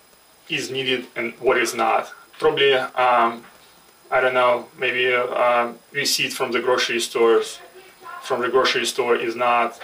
is 0.49 0.69
needed 0.69 1.07
and 1.15 1.33
what 1.39 1.57
is 1.57 1.73
not. 1.73 2.11
Probably, 2.39 2.73
um, 2.73 3.43
I 4.11 4.21
don't 4.21 4.33
know, 4.33 4.67
maybe 4.77 5.05
a, 5.05 5.25
um 5.25 5.79
receipt 5.91 6.33
from 6.33 6.51
the 6.51 6.59
grocery 6.59 6.99
stores 6.99 7.59
from 8.23 8.41
the 8.41 8.49
grocery 8.49 8.85
store 8.85 9.15
is 9.15 9.35
not 9.35 9.79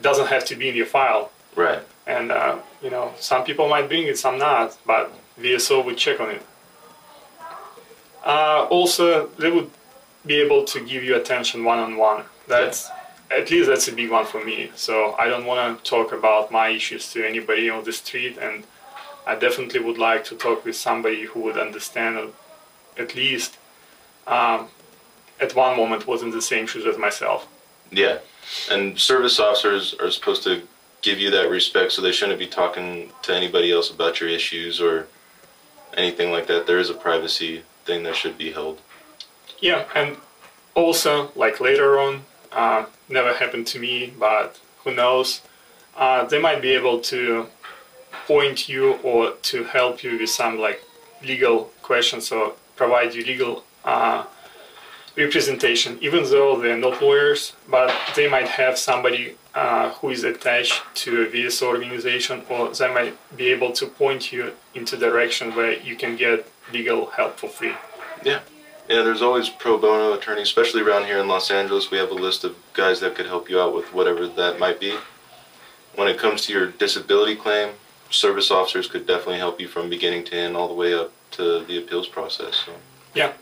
doesn't 0.00 0.28
have 0.28 0.44
to 0.46 0.56
be 0.56 0.68
in 0.68 0.76
your 0.76 0.86
file. 0.86 1.30
Right. 1.56 1.80
And 2.06 2.32
uh, 2.32 2.58
you 2.82 2.90
know, 2.90 3.12
some 3.18 3.44
people 3.44 3.68
might 3.68 3.88
bring 3.88 4.06
it, 4.06 4.18
some 4.18 4.38
not, 4.38 4.78
but 4.86 5.12
VSO 5.40 5.84
would 5.84 5.98
check 5.98 6.20
on 6.20 6.30
it. 6.30 6.42
Uh, 8.24 8.66
also, 8.70 9.26
they 9.38 9.50
would 9.50 9.70
be 10.26 10.40
able 10.40 10.64
to 10.64 10.80
give 10.80 11.04
you 11.04 11.16
attention 11.16 11.62
one 11.62 11.78
on 11.78 11.96
one. 11.96 12.24
That's 12.48 12.90
at 13.30 13.50
least 13.50 13.68
that's 13.68 13.88
a 13.88 13.92
big 13.92 14.10
one 14.10 14.24
for 14.24 14.42
me. 14.44 14.70
So 14.74 15.14
I 15.18 15.28
don't 15.28 15.44
want 15.44 15.84
to 15.84 15.90
talk 15.90 16.12
about 16.12 16.50
my 16.50 16.68
issues 16.68 17.12
to 17.12 17.26
anybody 17.26 17.68
on 17.68 17.84
the 17.84 17.92
street, 17.92 18.38
and 18.38 18.64
I 19.26 19.34
definitely 19.34 19.80
would 19.80 19.98
like 19.98 20.24
to 20.24 20.36
talk 20.36 20.64
with 20.64 20.76
somebody 20.76 21.24
who 21.24 21.40
would 21.40 21.58
understand, 21.58 22.32
at 22.98 23.14
least 23.14 23.58
um, 24.26 24.68
at 25.40 25.54
one 25.54 25.76
moment 25.76 26.06
was 26.06 26.22
in 26.22 26.30
the 26.30 26.42
same 26.42 26.66
shoes 26.66 26.86
as 26.86 26.96
myself. 26.96 27.46
Yeah. 27.90 28.18
And 28.70 28.98
service 28.98 29.40
officers 29.40 29.94
are 29.94 30.10
supposed 30.10 30.42
to 30.44 30.62
give 31.02 31.18
you 31.18 31.30
that 31.30 31.50
respect, 31.50 31.92
so 31.92 32.00
they 32.00 32.12
shouldn't 32.12 32.38
be 32.38 32.46
talking 32.46 33.12
to 33.22 33.34
anybody 33.34 33.72
else 33.72 33.90
about 33.90 34.20
your 34.20 34.28
issues 34.28 34.80
or 34.80 35.06
anything 35.96 36.30
like 36.30 36.46
that. 36.46 36.66
There 36.66 36.78
is 36.78 36.90
a 36.90 36.94
privacy 36.94 37.62
thing 37.84 38.02
that 38.04 38.16
should 38.16 38.38
be 38.38 38.52
held. 38.52 38.80
Yeah, 39.60 39.84
and 39.94 40.16
also 40.74 41.30
like 41.34 41.60
later 41.60 41.98
on, 41.98 42.22
uh, 42.52 42.86
never 43.08 43.34
happened 43.34 43.66
to 43.68 43.78
me, 43.78 44.12
but 44.18 44.60
who 44.82 44.94
knows? 44.94 45.42
Uh, 45.96 46.24
they 46.24 46.40
might 46.40 46.60
be 46.60 46.72
able 46.72 47.00
to 47.00 47.46
point 48.26 48.68
you 48.68 48.94
or 49.02 49.32
to 49.42 49.64
help 49.64 50.02
you 50.02 50.18
with 50.18 50.30
some 50.30 50.58
like 50.58 50.82
legal 51.22 51.70
questions 51.82 52.30
or 52.32 52.54
provide 52.76 53.14
you 53.14 53.24
legal 53.24 53.64
uh, 53.84 54.24
representation, 55.16 55.98
even 56.00 56.24
though 56.24 56.60
they're 56.60 56.76
not 56.76 57.00
lawyers, 57.00 57.52
but 57.70 57.94
they 58.16 58.28
might 58.28 58.48
have 58.48 58.76
somebody 58.78 59.36
uh, 59.54 59.90
who 59.90 60.10
is 60.10 60.24
attached 60.24 60.82
to 60.94 61.22
a 61.22 61.26
VSO 61.26 61.68
organization, 61.68 62.42
or 62.48 62.70
they 62.70 62.92
might 62.92 63.36
be 63.36 63.46
able 63.46 63.72
to 63.72 63.86
point 63.86 64.32
you 64.32 64.52
into 64.74 64.96
direction 64.96 65.54
where 65.54 65.78
you 65.80 65.94
can 65.96 66.16
get 66.16 66.50
legal 66.72 67.06
help 67.06 67.38
for 67.38 67.48
free. 67.48 67.74
Yeah. 68.24 68.40
Yeah, 68.88 69.02
there's 69.02 69.22
always 69.22 69.48
pro 69.48 69.78
bono 69.78 70.12
attorneys, 70.12 70.48
especially 70.48 70.82
around 70.82 71.06
here 71.06 71.18
in 71.18 71.26
Los 71.26 71.50
Angeles. 71.50 71.90
We 71.90 71.96
have 71.96 72.10
a 72.10 72.14
list 72.14 72.44
of 72.44 72.54
guys 72.74 73.00
that 73.00 73.14
could 73.14 73.26
help 73.26 73.48
you 73.48 73.58
out 73.58 73.74
with 73.74 73.94
whatever 73.94 74.26
that 74.28 74.58
might 74.58 74.78
be. 74.78 74.94
When 75.94 76.06
it 76.06 76.18
comes 76.18 76.44
to 76.46 76.52
your 76.52 76.66
disability 76.66 77.34
claim, 77.34 77.70
service 78.10 78.50
officers 78.50 78.86
could 78.86 79.06
definitely 79.06 79.38
help 79.38 79.58
you 79.58 79.68
from 79.68 79.88
beginning 79.88 80.24
to 80.24 80.36
end 80.36 80.54
all 80.54 80.68
the 80.68 80.74
way 80.74 80.92
up 80.92 81.12
to 81.32 81.64
the 81.64 81.78
appeals 81.78 82.08
process. 82.08 82.56
So. 82.66 82.72
Yeah, 83.14 83.32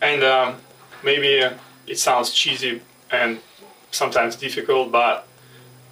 and 0.00 0.22
um, 0.22 0.56
maybe 1.02 1.42
uh, 1.42 1.54
it 1.88 1.98
sounds 1.98 2.32
cheesy 2.32 2.80
and 3.10 3.40
sometimes 3.90 4.36
difficult, 4.36 4.92
but 4.92 5.26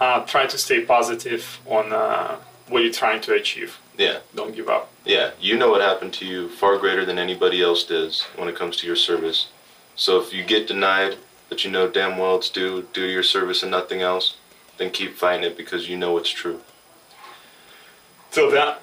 uh, 0.00 0.24
try 0.24 0.46
to 0.46 0.58
stay 0.58 0.84
positive 0.84 1.60
on 1.66 1.92
uh, 1.92 2.36
what 2.68 2.82
you're 2.82 2.92
trying 2.92 3.20
to 3.22 3.34
achieve. 3.34 3.78
Yeah. 3.98 4.20
Don't 4.34 4.54
give 4.54 4.68
up. 4.68 4.90
Yeah, 5.04 5.32
you 5.40 5.56
know 5.56 5.70
what 5.70 5.80
happened 5.80 6.12
to 6.14 6.26
you 6.26 6.48
far 6.48 6.78
greater 6.78 7.04
than 7.04 7.18
anybody 7.18 7.62
else 7.62 7.84
does 7.84 8.22
when 8.36 8.48
it 8.48 8.56
comes 8.56 8.76
to 8.78 8.86
your 8.86 8.96
service. 8.96 9.48
So 9.96 10.20
if 10.20 10.32
you 10.32 10.44
get 10.44 10.66
denied, 10.68 11.16
but 11.48 11.64
you 11.64 11.70
know 11.70 11.88
damn 11.88 12.16
well 12.18 12.36
it's 12.36 12.48
due 12.48 12.88
do 12.92 13.04
your 13.04 13.22
service 13.22 13.62
and 13.62 13.70
nothing 13.70 14.00
else, 14.00 14.36
then 14.78 14.90
keep 14.90 15.16
fighting 15.16 15.44
it 15.44 15.56
because 15.56 15.88
you 15.88 15.96
know 15.96 16.16
it's 16.18 16.30
true. 16.30 16.60
So 18.30 18.50
the 18.50 18.76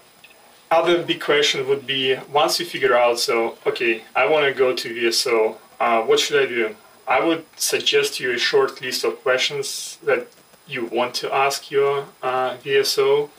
other 0.69 1.01
big 1.03 1.21
question 1.21 1.67
would 1.67 1.87
be 1.87 2.15
once 2.31 2.59
you 2.59 2.65
figure 2.65 2.95
out, 2.95 3.19
so 3.19 3.57
okay, 3.65 4.03
I 4.15 4.25
want 4.29 4.45
to 4.45 4.53
go 4.53 4.75
to 4.75 4.93
VSO. 4.93 5.57
Uh, 5.79 6.01
what 6.03 6.19
should 6.19 6.43
I 6.43 6.45
do? 6.45 6.75
I 7.07 7.25
would 7.25 7.45
suggest 7.55 8.19
you 8.19 8.31
a 8.33 8.37
short 8.37 8.81
list 8.81 9.03
of 9.03 9.21
questions 9.23 9.97
that 10.03 10.27
you 10.67 10.85
want 10.85 11.15
to 11.15 11.33
ask 11.33 11.71
your 11.71 12.05
uh, 12.21 12.57
VSO, 12.57 13.29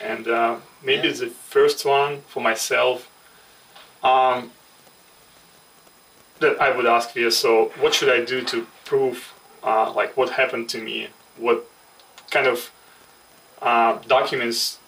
and 0.00 0.28
uh, 0.28 0.56
maybe 0.82 1.10
the 1.10 1.26
first 1.26 1.84
one 1.84 2.22
for 2.28 2.40
myself 2.40 3.10
um, 4.02 4.50
that 6.40 6.60
I 6.60 6.74
would 6.74 6.86
ask 6.86 7.10
VSO: 7.10 7.70
What 7.78 7.94
should 7.94 8.08
I 8.08 8.24
do 8.24 8.42
to 8.44 8.66
prove, 8.84 9.34
uh, 9.62 9.92
like, 9.92 10.16
what 10.16 10.30
happened 10.30 10.68
to 10.70 10.80
me? 10.80 11.08
What 11.36 11.68
kind 12.30 12.46
of 12.46 12.70
uh, 13.60 13.98
documents 14.06 14.78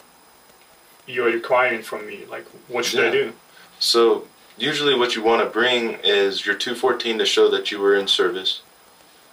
you're 1.07 1.27
requiring 1.27 1.83
from 1.83 2.07
me? 2.07 2.25
Like, 2.29 2.47
what 2.69 2.85
should 2.85 3.05
I 3.05 3.11
do? 3.11 3.33
So 3.79 4.27
usually 4.57 4.95
what 4.95 5.17
you 5.17 5.23
want 5.23 5.43
to 5.43 5.49
bring 5.49 5.95
is 6.05 6.45
your 6.47 6.55
214 6.55 7.19
to 7.19 7.27
show 7.27 7.51
that 7.51 7.71
you 7.71 7.81
were 7.81 7.97
in 7.97 8.07
service, 8.07 8.63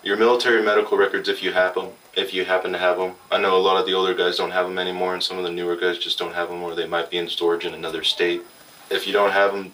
your 0.03 0.17
military 0.17 0.63
medical 0.63 0.97
records 0.97 1.29
if 1.29 1.43
you 1.43 1.51
have 1.51 1.75
them, 1.75 1.89
if 2.17 2.33
you 2.33 2.43
happen 2.43 2.71
to 2.71 2.79
have 2.79 2.97
them. 2.97 3.13
I 3.31 3.37
know 3.37 3.55
a 3.55 3.61
lot 3.61 3.79
of 3.79 3.85
the 3.85 3.93
older 3.93 4.15
guys 4.15 4.37
don't 4.37 4.51
have 4.51 4.67
them 4.67 4.79
anymore, 4.79 5.13
and 5.13 5.21
some 5.21 5.37
of 5.37 5.43
the 5.43 5.51
newer 5.51 5.75
guys 5.75 5.99
just 5.99 6.17
don't 6.17 6.33
have 6.33 6.49
them, 6.49 6.63
or 6.63 6.73
they 6.73 6.87
might 6.87 7.11
be 7.11 7.17
in 7.17 7.29
storage 7.29 7.63
in 7.63 7.75
another 7.75 8.03
state. 8.03 8.41
If 8.89 9.05
you 9.05 9.13
don't 9.13 9.31
have 9.31 9.53
them, 9.53 9.71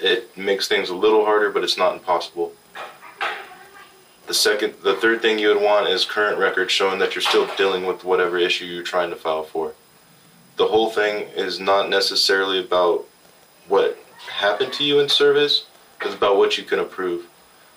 it 0.00 0.36
makes 0.36 0.66
things 0.66 0.88
a 0.88 0.94
little 0.96 1.26
harder, 1.26 1.50
but 1.50 1.62
it's 1.62 1.76
not 1.76 1.92
impossible. 1.92 2.52
The 4.26 4.34
second, 4.34 4.76
the 4.82 4.96
third 4.96 5.20
thing 5.20 5.38
you 5.38 5.48
would 5.48 5.62
want 5.62 5.88
is 5.88 6.06
current 6.06 6.38
records 6.38 6.72
showing 6.72 6.98
that 7.00 7.14
you're 7.14 7.22
still 7.22 7.46
dealing 7.56 7.84
with 7.84 8.02
whatever 8.02 8.38
issue 8.38 8.64
you're 8.64 8.82
trying 8.82 9.10
to 9.10 9.16
file 9.16 9.44
for. 9.44 9.74
The 10.56 10.66
whole 10.66 10.88
thing 10.88 11.28
is 11.36 11.60
not 11.60 11.90
necessarily 11.90 12.60
about 12.60 13.04
what 13.68 13.98
happened 14.30 14.72
to 14.74 14.84
you 14.84 15.00
in 15.00 15.10
service, 15.10 15.66
it's 16.00 16.14
about 16.14 16.38
what 16.38 16.56
you 16.56 16.64
can 16.64 16.78
approve. 16.78 17.26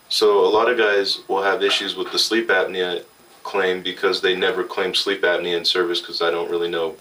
So 0.08 0.46
a 0.46 0.48
lot 0.48 0.72
of 0.72 0.78
guys 0.78 1.20
will 1.28 1.43
have 1.43 1.62
issues 1.62 1.98
with 1.98 2.13
the 2.13 2.20
sleep 2.20 2.48
apnea 2.48 3.04
claim 3.48 3.82
because 3.82 4.20
they 4.20 4.36
never 4.36 4.62
claim 4.62 4.94
sleep 4.94 5.22
apnea 5.22 5.58
in 5.58 5.64
service 5.64 6.02
because 6.02 6.22
I 6.22 6.30
don't 6.30 6.52
really 6.52 6.70
know 6.70 6.98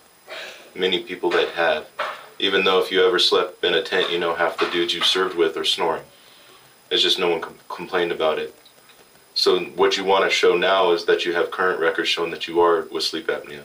many 0.76 1.02
people 1.02 1.28
that 1.30 1.48
have. 1.50 1.88
Even 2.38 2.64
though 2.64 2.80
if 2.80 2.92
you 2.92 3.04
ever 3.04 3.18
slept 3.18 3.64
in 3.64 3.74
a 3.74 3.82
tent, 3.82 4.12
you 4.12 4.20
know 4.20 4.32
half 4.32 4.56
the 4.56 4.70
dudes 4.70 4.94
you 4.94 5.00
served 5.00 5.36
with 5.36 5.56
are 5.56 5.64
snoring. 5.64 6.04
It's 6.90 7.02
just 7.02 7.18
no 7.18 7.30
one 7.30 7.40
com- 7.40 7.58
complained 7.68 8.12
about 8.12 8.38
it. 8.38 8.54
So 9.34 9.64
what 9.80 9.96
you 9.96 10.04
want 10.04 10.24
to 10.24 10.30
show 10.30 10.56
now 10.56 10.92
is 10.92 11.04
that 11.06 11.24
you 11.24 11.32
have 11.32 11.50
current 11.50 11.80
records 11.80 12.08
showing 12.08 12.30
that 12.30 12.46
you 12.46 12.60
are 12.60 12.82
with 12.92 13.02
sleep 13.02 13.26
apnea. 13.26 13.64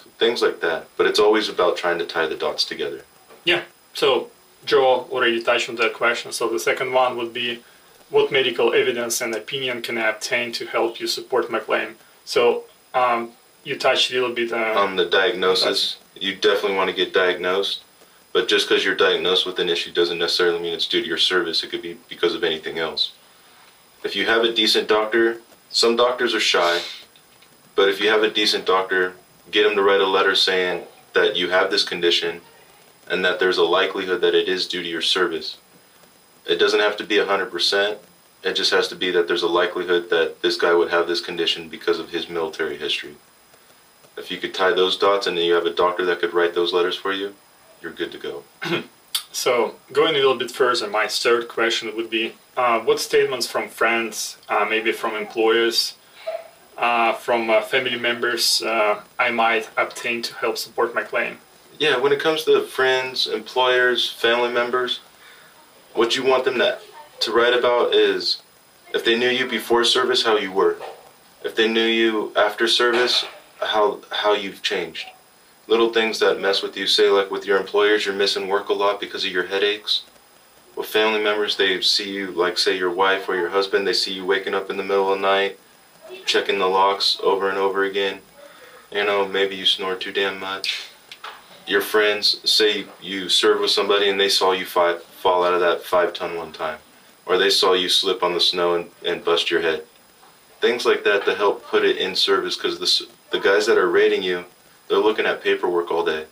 So 0.00 0.10
things 0.18 0.42
like 0.42 0.60
that. 0.60 0.88
But 0.98 1.06
it's 1.06 1.18
always 1.18 1.48
about 1.48 1.78
trying 1.78 1.98
to 1.98 2.06
tie 2.06 2.26
the 2.26 2.36
dots 2.36 2.64
together. 2.66 3.04
Yeah. 3.44 3.62
So 3.94 4.30
Joe 4.66 5.08
already 5.10 5.42
touched 5.42 5.70
on 5.70 5.76
that 5.76 5.94
question. 5.94 6.30
So 6.30 6.48
the 6.48 6.60
second 6.60 6.92
one 6.92 7.16
would 7.16 7.32
be, 7.32 7.62
what 8.10 8.30
medical 8.30 8.72
evidence 8.72 9.20
and 9.20 9.34
opinion 9.34 9.82
can 9.82 9.98
I 9.98 10.08
obtain 10.08 10.52
to 10.52 10.66
help 10.66 11.00
you 11.00 11.06
support 11.06 11.50
my 11.50 11.58
claim? 11.58 11.96
So 12.24 12.64
um, 12.94 13.32
you 13.64 13.76
touched 13.76 14.10
a 14.10 14.14
little 14.14 14.34
bit 14.34 14.52
uh, 14.52 14.74
on 14.78 14.96
the 14.96 15.06
diagnosis, 15.06 15.98
you 16.14 16.34
definitely 16.34 16.76
want 16.76 16.90
to 16.90 16.96
get 16.96 17.12
diagnosed. 17.12 17.82
But 18.32 18.48
just 18.48 18.68
because 18.68 18.84
you're 18.84 18.94
diagnosed 18.94 19.46
with 19.46 19.58
an 19.58 19.70
issue 19.70 19.92
doesn't 19.92 20.18
necessarily 20.18 20.60
mean 20.60 20.74
it's 20.74 20.86
due 20.86 21.00
to 21.00 21.08
your 21.08 21.16
service. 21.16 21.64
It 21.64 21.70
could 21.70 21.80
be 21.80 21.96
because 22.08 22.34
of 22.34 22.44
anything 22.44 22.78
else. 22.78 23.12
If 24.04 24.14
you 24.14 24.26
have 24.26 24.42
a 24.42 24.52
decent 24.52 24.88
doctor, 24.88 25.40
some 25.70 25.96
doctors 25.96 26.34
are 26.34 26.40
shy, 26.40 26.82
but 27.74 27.88
if 27.88 27.98
you 27.98 28.10
have 28.10 28.22
a 28.22 28.30
decent 28.30 28.66
doctor, 28.66 29.14
get 29.50 29.64
them 29.64 29.74
to 29.76 29.82
write 29.82 30.00
a 30.00 30.06
letter 30.06 30.34
saying 30.34 30.84
that 31.14 31.34
you 31.34 31.48
have 31.50 31.70
this 31.70 31.82
condition 31.82 32.42
and 33.08 33.24
that 33.24 33.40
there's 33.40 33.58
a 33.58 33.64
likelihood 33.64 34.20
that 34.20 34.34
it 34.34 34.48
is 34.48 34.68
due 34.68 34.82
to 34.82 34.88
your 34.88 35.02
service. 35.02 35.56
It 36.46 36.56
doesn't 36.56 36.80
have 36.80 36.96
to 36.98 37.04
be 37.04 37.16
100%. 37.16 37.98
It 38.42 38.54
just 38.54 38.70
has 38.70 38.88
to 38.88 38.96
be 38.96 39.10
that 39.10 39.26
there's 39.26 39.42
a 39.42 39.48
likelihood 39.48 40.10
that 40.10 40.42
this 40.42 40.56
guy 40.56 40.72
would 40.72 40.90
have 40.90 41.08
this 41.08 41.20
condition 41.20 41.68
because 41.68 41.98
of 41.98 42.10
his 42.10 42.28
military 42.28 42.76
history. 42.76 43.16
If 44.16 44.30
you 44.30 44.38
could 44.38 44.54
tie 44.54 44.72
those 44.72 44.96
dots 44.96 45.26
and 45.26 45.36
then 45.36 45.44
you 45.44 45.54
have 45.54 45.66
a 45.66 45.74
doctor 45.74 46.04
that 46.06 46.20
could 46.20 46.32
write 46.32 46.54
those 46.54 46.72
letters 46.72 46.96
for 46.96 47.12
you, 47.12 47.34
you're 47.82 47.92
good 47.92 48.12
to 48.12 48.18
go. 48.18 48.44
so, 49.32 49.74
going 49.92 50.14
a 50.14 50.18
little 50.18 50.36
bit 50.36 50.50
further, 50.50 50.86
my 50.86 51.06
third 51.08 51.48
question 51.48 51.94
would 51.96 52.08
be 52.08 52.34
uh, 52.56 52.80
what 52.80 53.00
statements 53.00 53.46
from 53.46 53.68
friends, 53.68 54.38
uh, 54.48 54.64
maybe 54.68 54.92
from 54.92 55.14
employers, 55.14 55.94
uh, 56.78 57.12
from 57.12 57.50
uh, 57.50 57.62
family 57.62 57.98
members 57.98 58.62
uh, 58.62 59.02
I 59.18 59.30
might 59.30 59.68
obtain 59.76 60.22
to 60.22 60.34
help 60.34 60.56
support 60.56 60.94
my 60.94 61.02
claim? 61.02 61.38
Yeah, 61.78 61.98
when 61.98 62.12
it 62.12 62.20
comes 62.20 62.44
to 62.44 62.62
friends, 62.62 63.26
employers, 63.26 64.10
family 64.10 64.50
members, 64.50 65.00
what 65.96 66.14
you 66.14 66.24
want 66.24 66.44
them 66.44 66.58
to, 66.58 66.78
to 67.20 67.32
write 67.32 67.54
about 67.54 67.94
is 67.94 68.42
if 68.94 69.04
they 69.04 69.18
knew 69.18 69.28
you 69.28 69.48
before 69.48 69.84
service, 69.84 70.22
how 70.22 70.36
you 70.36 70.52
were. 70.52 70.76
If 71.44 71.56
they 71.56 71.68
knew 71.68 71.84
you 71.84 72.32
after 72.36 72.68
service, 72.68 73.24
how 73.60 74.00
how 74.10 74.34
you've 74.34 74.62
changed. 74.62 75.06
Little 75.66 75.92
things 75.92 76.18
that 76.20 76.40
mess 76.40 76.62
with 76.62 76.76
you, 76.76 76.86
say 76.86 77.08
like 77.08 77.30
with 77.30 77.46
your 77.46 77.58
employers, 77.58 78.04
you're 78.04 78.14
missing 78.14 78.48
work 78.48 78.68
a 78.68 78.72
lot 78.72 79.00
because 79.00 79.24
of 79.24 79.32
your 79.32 79.46
headaches. 79.46 80.04
With 80.76 80.86
family 80.86 81.22
members, 81.22 81.56
they 81.56 81.80
see 81.80 82.12
you, 82.12 82.30
like 82.32 82.58
say 82.58 82.76
your 82.76 82.90
wife 82.90 83.28
or 83.28 83.34
your 83.34 83.48
husband, 83.48 83.86
they 83.86 83.94
see 83.94 84.12
you 84.12 84.26
waking 84.26 84.54
up 84.54 84.70
in 84.70 84.76
the 84.76 84.84
middle 84.84 85.12
of 85.12 85.18
the 85.18 85.26
night, 85.26 85.58
checking 86.26 86.58
the 86.58 86.66
locks 86.66 87.18
over 87.22 87.48
and 87.48 87.58
over 87.58 87.84
again. 87.84 88.20
You 88.92 89.04
know, 89.04 89.26
maybe 89.26 89.56
you 89.56 89.64
snore 89.64 89.96
too 89.96 90.12
damn 90.12 90.38
much. 90.38 90.88
Your 91.66 91.80
friends 91.80 92.40
say 92.48 92.86
you 93.00 93.28
served 93.28 93.60
with 93.60 93.70
somebody 93.70 94.08
and 94.08 94.20
they 94.20 94.28
saw 94.28 94.52
you 94.52 94.66
five, 94.66 95.02
fall 95.26 95.42
out 95.42 95.54
of 95.54 95.58
that 95.58 95.82
five 95.82 96.12
ton 96.12 96.36
one 96.36 96.52
time, 96.52 96.78
or 97.26 97.36
they 97.36 97.50
saw 97.50 97.72
you 97.72 97.88
slip 97.88 98.22
on 98.22 98.32
the 98.32 98.38
snow 98.38 98.76
and, 98.76 98.88
and 99.04 99.24
bust 99.24 99.50
your 99.50 99.60
head. 99.60 99.84
Things 100.60 100.86
like 100.86 101.02
that 101.02 101.24
to 101.24 101.34
help 101.34 101.64
put 101.64 101.84
it 101.84 101.96
in 101.96 102.14
service 102.14 102.56
because 102.56 102.78
the, 102.78 103.08
the 103.36 103.42
guys 103.42 103.66
that 103.66 103.76
are 103.76 103.90
rating 103.90 104.22
you, 104.22 104.44
they're 104.86 104.98
looking 104.98 105.26
at 105.26 105.42
paperwork 105.42 105.90
all 105.90 106.04
day. 106.04 106.26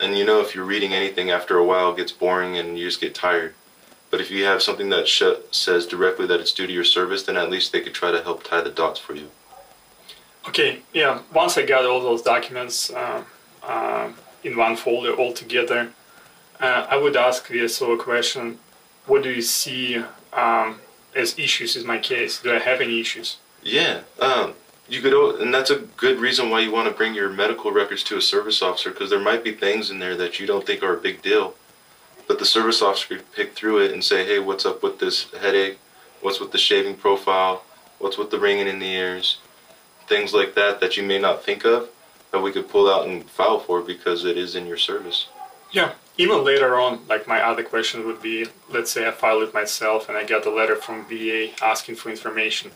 And 0.00 0.16
you 0.16 0.24
know, 0.24 0.40
if 0.40 0.54
you're 0.54 0.64
reading 0.64 0.94
anything 0.94 1.28
after 1.28 1.58
a 1.58 1.64
while, 1.64 1.92
it 1.92 1.98
gets 1.98 2.10
boring 2.10 2.56
and 2.56 2.78
you 2.78 2.86
just 2.86 3.02
get 3.02 3.14
tired. 3.14 3.52
But 4.10 4.22
if 4.22 4.30
you 4.30 4.44
have 4.44 4.62
something 4.62 4.88
that 4.88 5.06
sh- 5.06 5.44
says 5.50 5.84
directly 5.84 6.26
that 6.28 6.40
it's 6.40 6.52
due 6.52 6.66
to 6.66 6.72
your 6.72 6.84
service, 6.84 7.24
then 7.24 7.36
at 7.36 7.50
least 7.50 7.70
they 7.70 7.82
could 7.82 7.92
try 7.92 8.10
to 8.12 8.22
help 8.22 8.44
tie 8.44 8.62
the 8.62 8.70
dots 8.70 8.98
for 8.98 9.14
you. 9.14 9.28
Okay, 10.48 10.80
yeah. 10.94 11.20
Once 11.34 11.58
I 11.58 11.66
got 11.66 11.84
all 11.84 12.00
those 12.00 12.22
documents 12.22 12.90
uh, 12.90 13.24
uh, 13.62 14.10
in 14.42 14.56
one 14.56 14.76
folder 14.76 15.12
all 15.12 15.34
together, 15.34 15.92
uh, 16.62 16.86
I 16.88 16.96
would 16.96 17.16
ask 17.16 17.46
VSO 17.46 17.94
a 17.94 18.02
question: 18.02 18.58
What 19.06 19.22
do 19.22 19.30
you 19.30 19.42
see 19.42 20.02
um, 20.32 20.80
as 21.14 21.38
issues 21.38 21.76
in 21.76 21.86
my 21.86 21.98
case? 21.98 22.40
Do 22.40 22.54
I 22.54 22.58
have 22.58 22.80
any 22.80 23.00
issues? 23.00 23.36
Yeah, 23.62 24.00
um, 24.18 24.54
you 24.88 25.02
could, 25.02 25.40
and 25.40 25.52
that's 25.52 25.70
a 25.70 25.80
good 25.96 26.18
reason 26.18 26.48
why 26.48 26.60
you 26.60 26.72
want 26.72 26.88
to 26.88 26.94
bring 26.94 27.14
your 27.14 27.28
medical 27.28 27.70
records 27.70 28.02
to 28.04 28.16
a 28.16 28.22
service 28.22 28.62
officer 28.62 28.90
because 28.90 29.10
there 29.10 29.20
might 29.20 29.44
be 29.44 29.52
things 29.52 29.90
in 29.90 29.98
there 29.98 30.16
that 30.16 30.40
you 30.40 30.46
don't 30.46 30.66
think 30.66 30.82
are 30.82 30.96
a 30.96 31.00
big 31.00 31.20
deal 31.22 31.54
but 32.26 32.38
the 32.38 32.44
service 32.44 32.82
officer 32.82 33.16
could 33.16 33.32
pick 33.32 33.54
through 33.54 33.78
it 33.78 33.92
and 33.92 34.02
say, 34.02 34.24
hey, 34.24 34.38
what's 34.38 34.64
up 34.64 34.82
with 34.82 34.98
this 34.98 35.30
headache? 35.32 35.78
What's 36.20 36.40
with 36.40 36.52
the 36.52 36.58
shaving 36.58 36.96
profile? 36.96 37.64
What's 37.98 38.18
with 38.18 38.30
the 38.30 38.38
ringing 38.38 38.68
in 38.68 38.78
the 38.78 38.86
ears? 38.86 39.38
Things 40.08 40.32
like 40.32 40.54
that 40.54 40.80
that 40.80 40.96
you 40.96 41.02
may 41.02 41.18
not 41.18 41.44
think 41.44 41.64
of 41.64 41.90
that 42.30 42.40
we 42.40 42.52
could 42.52 42.68
pull 42.68 42.90
out 42.90 43.06
and 43.06 43.28
file 43.28 43.60
for 43.60 43.82
because 43.82 44.24
it 44.24 44.38
is 44.38 44.54
in 44.54 44.66
your 44.66 44.78
service. 44.78 45.28
Yeah. 45.72 45.92
Even 46.18 46.44
later 46.44 46.78
on, 46.78 47.06
like 47.08 47.26
my 47.26 47.40
other 47.42 47.62
question 47.62 48.06
would 48.06 48.20
be, 48.20 48.46
let's 48.70 48.90
say 48.90 49.08
I 49.08 49.12
file 49.12 49.40
it 49.40 49.54
myself 49.54 50.08
and 50.08 50.18
I 50.18 50.24
get 50.24 50.44
a 50.44 50.50
letter 50.50 50.76
from 50.76 51.06
VA 51.06 51.50
asking 51.62 51.96
for 51.96 52.10
information. 52.10 52.70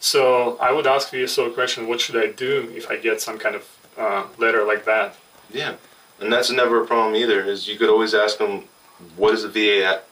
So 0.00 0.58
I 0.58 0.72
would 0.72 0.86
ask 0.86 1.10
VSO 1.10 1.48
a 1.48 1.50
question, 1.50 1.86
what 1.86 2.00
should 2.00 2.16
I 2.16 2.32
do 2.32 2.70
if 2.74 2.90
I 2.90 2.96
get 2.96 3.20
some 3.20 3.38
kind 3.38 3.54
of 3.54 3.78
uh, 3.96 4.26
letter 4.38 4.64
like 4.64 4.84
that? 4.84 5.16
Yeah. 5.50 5.76
And 6.20 6.32
that's 6.32 6.50
never 6.50 6.82
a 6.82 6.86
problem 6.86 7.14
either, 7.14 7.40
is 7.42 7.68
you 7.68 7.78
could 7.78 7.88
always 7.88 8.12
ask 8.12 8.38
them, 8.38 8.64
what 9.16 9.34
is 9.34 9.42
the 9.42 9.48
VA 9.48 10.02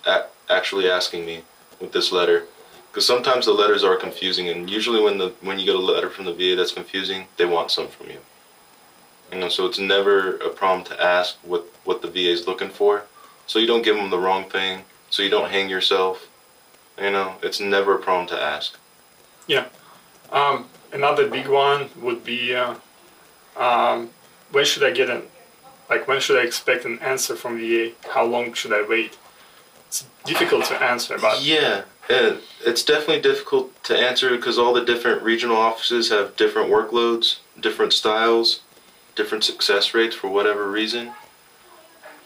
actually 0.49 0.89
asking 0.89 1.27
me 1.27 1.43
with 1.81 1.93
this 1.93 2.13
letter? 2.13 2.45
Because 2.91 3.07
sometimes 3.07 3.47
the 3.47 3.53
letters 3.53 3.85
are 3.85 3.97
confusing, 3.97 4.49
and 4.49 4.69
usually 4.69 5.03
when 5.03 5.17
the 5.17 5.33
when 5.41 5.59
you 5.59 5.65
get 5.65 5.75
a 5.75 5.79
letter 5.79 6.11
from 6.11 6.27
the 6.27 6.35
VA 6.35 6.57
that's 6.57 6.73
confusing, 6.73 7.27
they 7.39 7.47
want 7.47 7.71
some 7.71 7.89
from 7.89 8.11
you. 8.11 8.19
You 9.33 9.39
know, 9.39 9.49
so 9.49 9.65
it's 9.67 9.79
never 9.79 10.37
a 10.37 10.51
problem 10.51 10.85
to 10.87 11.03
ask 11.03 11.37
what 11.43 11.67
what 11.85 12.03
the 12.03 12.09
VA 12.09 12.31
is 12.31 12.47
looking 12.47 12.69
for, 12.69 13.05
so 13.47 13.59
you 13.59 13.67
don't 13.67 13.83
give 13.83 13.97
them 13.97 14.11
the 14.11 14.19
wrong 14.19 14.49
thing, 14.49 14.85
so 15.09 15.23
you 15.23 15.31
don't 15.31 15.51
hang 15.51 15.71
yourself. 15.71 16.29
You 17.01 17.11
know, 17.11 17.37
it's 17.43 17.59
never 17.59 17.95
a 17.95 17.99
problem 17.99 18.27
to 18.29 18.41
ask. 18.41 18.77
Yeah. 19.47 19.67
Um, 20.31 20.67
another 20.93 21.29
big 21.29 21.49
one 21.49 21.89
would 22.01 22.25
be 22.25 22.55
uh, 22.55 22.75
um, 23.57 24.11
when 24.51 24.67
should 24.67 24.85
I 24.85 24.91
get 24.91 25.09
an 25.09 25.23
like 25.89 26.07
when 26.07 26.21
should 26.21 26.39
I 26.39 26.45
expect 26.45 26.85
an 26.85 26.99
answer 26.99 27.35
from 27.35 27.59
VA? 27.59 27.93
How 28.11 28.25
long 28.25 28.53
should 28.53 28.73
I 28.73 28.83
wait? 28.87 29.17
It's 29.89 30.07
difficult 30.25 30.67
to 30.67 30.75
answer, 30.83 31.19
but 31.19 31.43
yeah, 31.43 31.83
it's 32.09 32.83
definitely 32.83 33.21
difficult 33.21 33.83
to 33.85 33.97
answer 33.97 34.31
because 34.31 34.59
all 34.59 34.73
the 34.73 34.85
different 34.85 35.23
regional 35.23 35.57
offices 35.57 36.11
have 36.11 36.37
different 36.37 36.71
workloads, 36.71 37.39
different 37.61 37.93
styles, 37.93 38.61
different 39.15 39.45
success 39.45 39.95
rates 39.95 40.15
for 40.15 40.29
whatever 40.29 40.71
reason. 40.71 41.13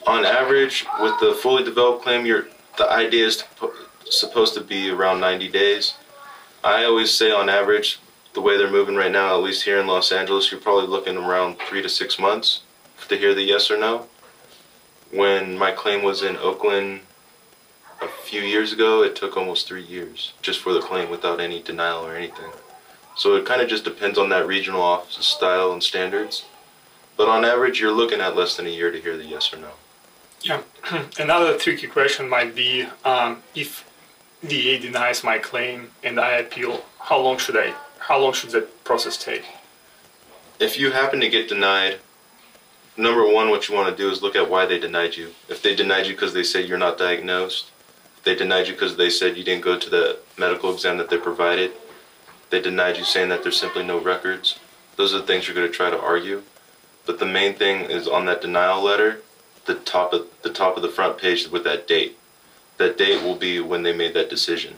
On 0.06 0.24
average, 0.24 0.86
with 1.00 1.18
the 1.20 1.34
fully 1.34 1.64
developed 1.64 2.04
claim, 2.04 2.26
your 2.26 2.46
the 2.78 2.90
idea 2.90 3.26
is 3.26 3.38
to, 3.38 3.72
supposed 4.04 4.54
to 4.54 4.60
be 4.60 4.90
around 4.90 5.20
90 5.20 5.48
days. 5.48 5.94
I 6.62 6.84
always 6.84 7.12
say 7.12 7.30
on 7.30 7.48
average, 7.48 7.98
the 8.34 8.40
way 8.40 8.58
they're 8.58 8.70
moving 8.70 8.96
right 8.96 9.10
now, 9.10 9.34
at 9.34 9.42
least 9.42 9.64
here 9.64 9.80
in 9.80 9.86
Los 9.86 10.12
Angeles, 10.12 10.50
you're 10.50 10.60
probably 10.60 10.86
looking 10.86 11.16
around 11.16 11.56
three 11.58 11.80
to 11.82 11.88
six 11.88 12.18
months 12.18 12.60
to 13.08 13.16
hear 13.16 13.34
the 13.34 13.42
yes 13.42 13.70
or 13.70 13.78
no. 13.78 14.06
When 15.10 15.56
my 15.56 15.72
claim 15.72 16.02
was 16.02 16.22
in 16.22 16.36
Oakland 16.36 17.00
a 18.02 18.08
few 18.08 18.42
years 18.42 18.72
ago, 18.72 19.02
it 19.02 19.16
took 19.16 19.36
almost 19.36 19.66
three 19.66 19.84
years 19.84 20.34
just 20.42 20.60
for 20.60 20.72
the 20.72 20.80
claim 20.80 21.08
without 21.08 21.40
any 21.40 21.62
denial 21.62 22.04
or 22.04 22.14
anything. 22.14 22.50
So 23.16 23.36
it 23.36 23.46
kind 23.46 23.62
of 23.62 23.68
just 23.68 23.84
depends 23.84 24.18
on 24.18 24.28
that 24.28 24.46
regional 24.46 24.82
office 24.82 25.24
style 25.24 25.72
and 25.72 25.82
standards. 25.82 26.44
But 27.16 27.28
on 27.28 27.44
average, 27.44 27.80
you're 27.80 27.92
looking 27.92 28.20
at 28.20 28.36
less 28.36 28.56
than 28.56 28.66
a 28.66 28.70
year 28.70 28.90
to 28.90 29.00
hear 29.00 29.16
the 29.16 29.24
yes 29.24 29.52
or 29.52 29.56
no. 29.56 29.70
Yeah. 30.42 30.62
Another 31.18 31.56
tricky 31.58 31.86
question 31.86 32.28
might 32.28 32.54
be 32.54 32.86
um, 33.04 33.42
if 33.54 33.88
VA 34.42 34.78
denies 34.78 35.24
my 35.24 35.38
claim 35.38 35.90
and 36.04 36.20
I 36.20 36.32
appeal, 36.36 36.84
how 37.00 37.18
long 37.18 37.38
should 37.38 37.56
I? 37.56 37.74
How 37.98 38.18
long 38.20 38.32
should 38.32 38.50
that 38.50 38.84
process 38.84 39.16
take? 39.16 39.44
If 40.60 40.78
you 40.78 40.90
happen 40.92 41.20
to 41.20 41.28
get 41.28 41.48
denied 41.48 41.98
number 42.96 43.26
one, 43.30 43.50
what 43.50 43.68
you 43.68 43.74
want 43.74 43.94
to 43.94 44.02
do 44.02 44.10
is 44.10 44.22
look 44.22 44.36
at 44.36 44.48
why 44.48 44.66
they 44.66 44.78
denied 44.78 45.16
you. 45.16 45.30
If 45.48 45.62
they 45.62 45.74
denied 45.74 46.06
you 46.06 46.12
because 46.12 46.32
they 46.32 46.42
say 46.42 46.64
you're 46.64 46.78
not 46.78 46.98
diagnosed, 46.98 47.70
if 48.16 48.24
they 48.24 48.34
denied 48.34 48.68
you 48.68 48.74
because 48.74 48.96
they 48.96 49.10
said 49.10 49.36
you 49.36 49.44
didn't 49.44 49.64
go 49.64 49.78
to 49.78 49.90
the 49.90 50.18
medical 50.38 50.72
exam 50.72 50.96
that 50.98 51.10
they 51.10 51.18
provided, 51.18 51.72
they 52.50 52.60
denied 52.60 52.96
you 52.96 53.04
saying 53.04 53.28
that 53.30 53.42
there's 53.42 53.58
simply 53.58 53.84
no 53.84 53.98
records. 54.00 54.58
Those 54.96 55.12
are 55.12 55.18
the 55.18 55.26
things 55.26 55.46
you're 55.46 55.56
going 55.56 55.66
to 55.66 55.72
try 55.72 55.90
to 55.90 56.00
argue. 56.00 56.42
But 57.06 57.20
the 57.20 57.26
main 57.26 57.54
thing 57.54 57.82
is 57.82 58.08
on 58.08 58.26
that 58.26 58.42
denial 58.42 58.82
letter, 58.82 59.20
the 59.64 59.76
top 59.76 60.12
of 60.12 60.26
the 60.42 60.50
top 60.50 60.76
of 60.76 60.82
the 60.82 60.88
front 60.88 61.18
page 61.18 61.48
with 61.48 61.64
that 61.64 61.86
date. 61.86 62.18
That 62.78 62.98
date 62.98 63.22
will 63.22 63.36
be 63.36 63.60
when 63.60 63.84
they 63.84 63.96
made 63.96 64.12
that 64.14 64.28
decision. 64.28 64.76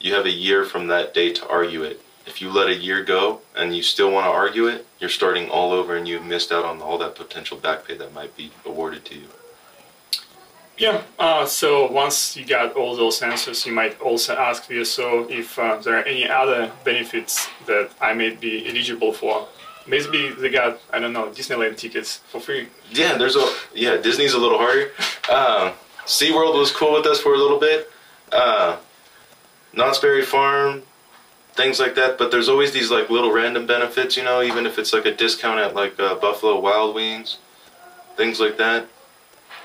You 0.00 0.14
have 0.14 0.26
a 0.26 0.30
year 0.30 0.64
from 0.64 0.88
that 0.88 1.14
date 1.14 1.36
to 1.36 1.48
argue 1.48 1.82
it. 1.82 2.00
If 2.26 2.42
you 2.42 2.50
let 2.50 2.68
a 2.68 2.74
year 2.74 3.02
go 3.02 3.40
and 3.56 3.74
you 3.74 3.82
still 3.82 4.12
want 4.12 4.26
to 4.26 4.30
argue 4.30 4.66
it, 4.66 4.86
you're 5.00 5.08
starting 5.08 5.48
all 5.48 5.72
over 5.72 5.96
and 5.96 6.06
you've 6.06 6.26
missed 6.26 6.52
out 6.52 6.64
on 6.64 6.82
all 6.82 6.98
that 6.98 7.14
potential 7.14 7.56
back 7.56 7.86
pay 7.86 7.96
that 7.96 8.12
might 8.12 8.36
be 8.36 8.50
awarded 8.66 9.04
to 9.06 9.14
you. 9.14 9.28
Yeah, 10.76 11.02
uh, 11.18 11.44
so 11.46 11.90
once 11.90 12.36
you 12.36 12.44
got 12.44 12.74
all 12.74 12.94
those 12.94 13.20
answers, 13.22 13.66
you 13.66 13.72
might 13.72 14.00
also 14.00 14.36
ask 14.36 14.68
VSO 14.68 15.28
if 15.28 15.58
uh, 15.58 15.76
there 15.78 15.98
are 15.98 16.04
any 16.04 16.28
other 16.28 16.70
benefits 16.84 17.48
that 17.66 17.90
I 18.00 18.12
may 18.12 18.30
be 18.30 18.68
eligible 18.68 19.12
for. 19.12 19.48
Maybe 19.88 20.30
they 20.30 20.50
got, 20.50 20.80
I 20.92 20.98
don't 20.98 21.12
know, 21.12 21.28
Disneyland 21.30 21.76
tickets 21.76 22.18
for 22.28 22.40
free. 22.40 22.68
Yeah, 22.90 23.16
there's 23.16 23.36
a, 23.36 23.54
yeah, 23.74 23.96
Disney's 23.96 24.34
a 24.34 24.38
little 24.38 24.58
harder. 24.58 24.90
Uh, 25.30 25.72
SeaWorld 26.04 26.58
was 26.58 26.70
cool 26.70 26.92
with 26.92 27.06
us 27.06 27.20
for 27.20 27.34
a 27.34 27.38
little 27.38 27.58
bit. 27.58 27.90
Uh, 28.30 28.76
Knott's 29.72 29.98
Berry 29.98 30.22
Farm, 30.22 30.82
things 31.54 31.80
like 31.80 31.94
that. 31.94 32.18
But 32.18 32.30
there's 32.30 32.48
always 32.48 32.72
these 32.72 32.90
like 32.90 33.08
little 33.08 33.32
random 33.32 33.66
benefits, 33.66 34.16
you 34.16 34.24
know, 34.24 34.42
even 34.42 34.66
if 34.66 34.78
it's 34.78 34.92
like 34.92 35.06
a 35.06 35.14
discount 35.14 35.58
at 35.58 35.74
like 35.74 35.98
uh, 35.98 36.16
Buffalo 36.16 36.60
Wild 36.60 36.94
Wings, 36.94 37.38
things 38.16 38.40
like 38.40 38.58
that. 38.58 38.86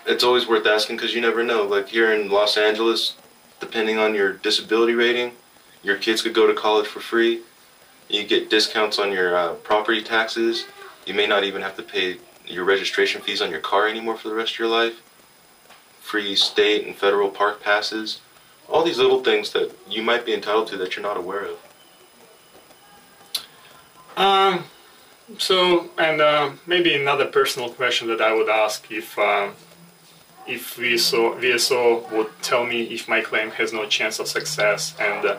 It's 0.06 0.24
always 0.24 0.48
worth 0.48 0.66
asking 0.66 0.98
because 0.98 1.14
you 1.14 1.22
never 1.22 1.44
know. 1.44 1.64
Like 1.64 1.90
here 1.90 2.14
in 2.14 2.30
Los 2.30 2.58
Angeles, 2.58 3.16
depending 3.60 3.98
on 3.98 4.16
your 4.16 4.34
disability 4.34 4.94
rating, 4.94 5.34
your 5.82 5.98
kids 5.98 6.22
could 6.22 6.34
go 6.34 6.48
to 6.48 6.54
college 6.54 6.88
for 6.88 7.00
free. 7.00 7.42
You 8.10 8.24
get 8.26 8.50
discounts 8.50 9.00
on 9.00 9.12
your 9.12 9.36
uh, 9.36 9.54
property 9.56 10.02
taxes. 10.04 10.66
You 11.06 11.14
may 11.14 11.28
not 11.28 11.44
even 11.44 11.62
have 11.62 11.76
to 11.78 11.84
pay 11.84 12.18
your 12.46 12.66
registration 12.66 13.22
fees 13.22 13.42
on 13.42 13.50
your 13.50 13.60
car 13.60 13.88
anymore 13.88 14.18
for 14.18 14.30
the 14.30 14.36
rest 14.36 14.54
of 14.54 14.60
your 14.60 14.68
life. 14.68 15.02
Free 16.02 16.36
state 16.36 16.86
and 16.86 16.96
federal 16.96 17.30
park 17.30 17.62
passes. 17.62 18.22
all 18.70 18.84
these 18.84 18.98
little 18.98 19.22
things 19.24 19.52
that 19.52 19.76
you 19.90 20.02
might 20.02 20.26
be 20.26 20.34
entitled 20.34 20.68
to 20.68 20.78
that 20.78 20.96
you're 20.96 21.04
not 21.04 21.18
aware 21.18 21.46
of. 21.46 21.58
Um, 24.16 24.64
so, 25.38 25.90
and 25.98 26.22
uh, 26.22 26.52
maybe 26.66 26.94
another 26.96 27.26
personal 27.26 27.70
question 27.70 28.08
that 28.08 28.22
I 28.22 28.34
would 28.34 28.50
ask 28.50 28.90
if 28.92 29.18
uh, 29.18 29.50
if 30.48 30.76
VSO, 30.76 31.40
VSO 31.42 32.12
would 32.12 32.30
tell 32.42 32.66
me 32.66 32.84
if 32.84 33.08
my 33.08 33.22
claim 33.22 33.52
has 33.52 33.72
no 33.72 33.86
chance 33.88 34.20
of 34.20 34.28
success 34.28 34.94
and 35.00 35.26
uh, 35.26 35.38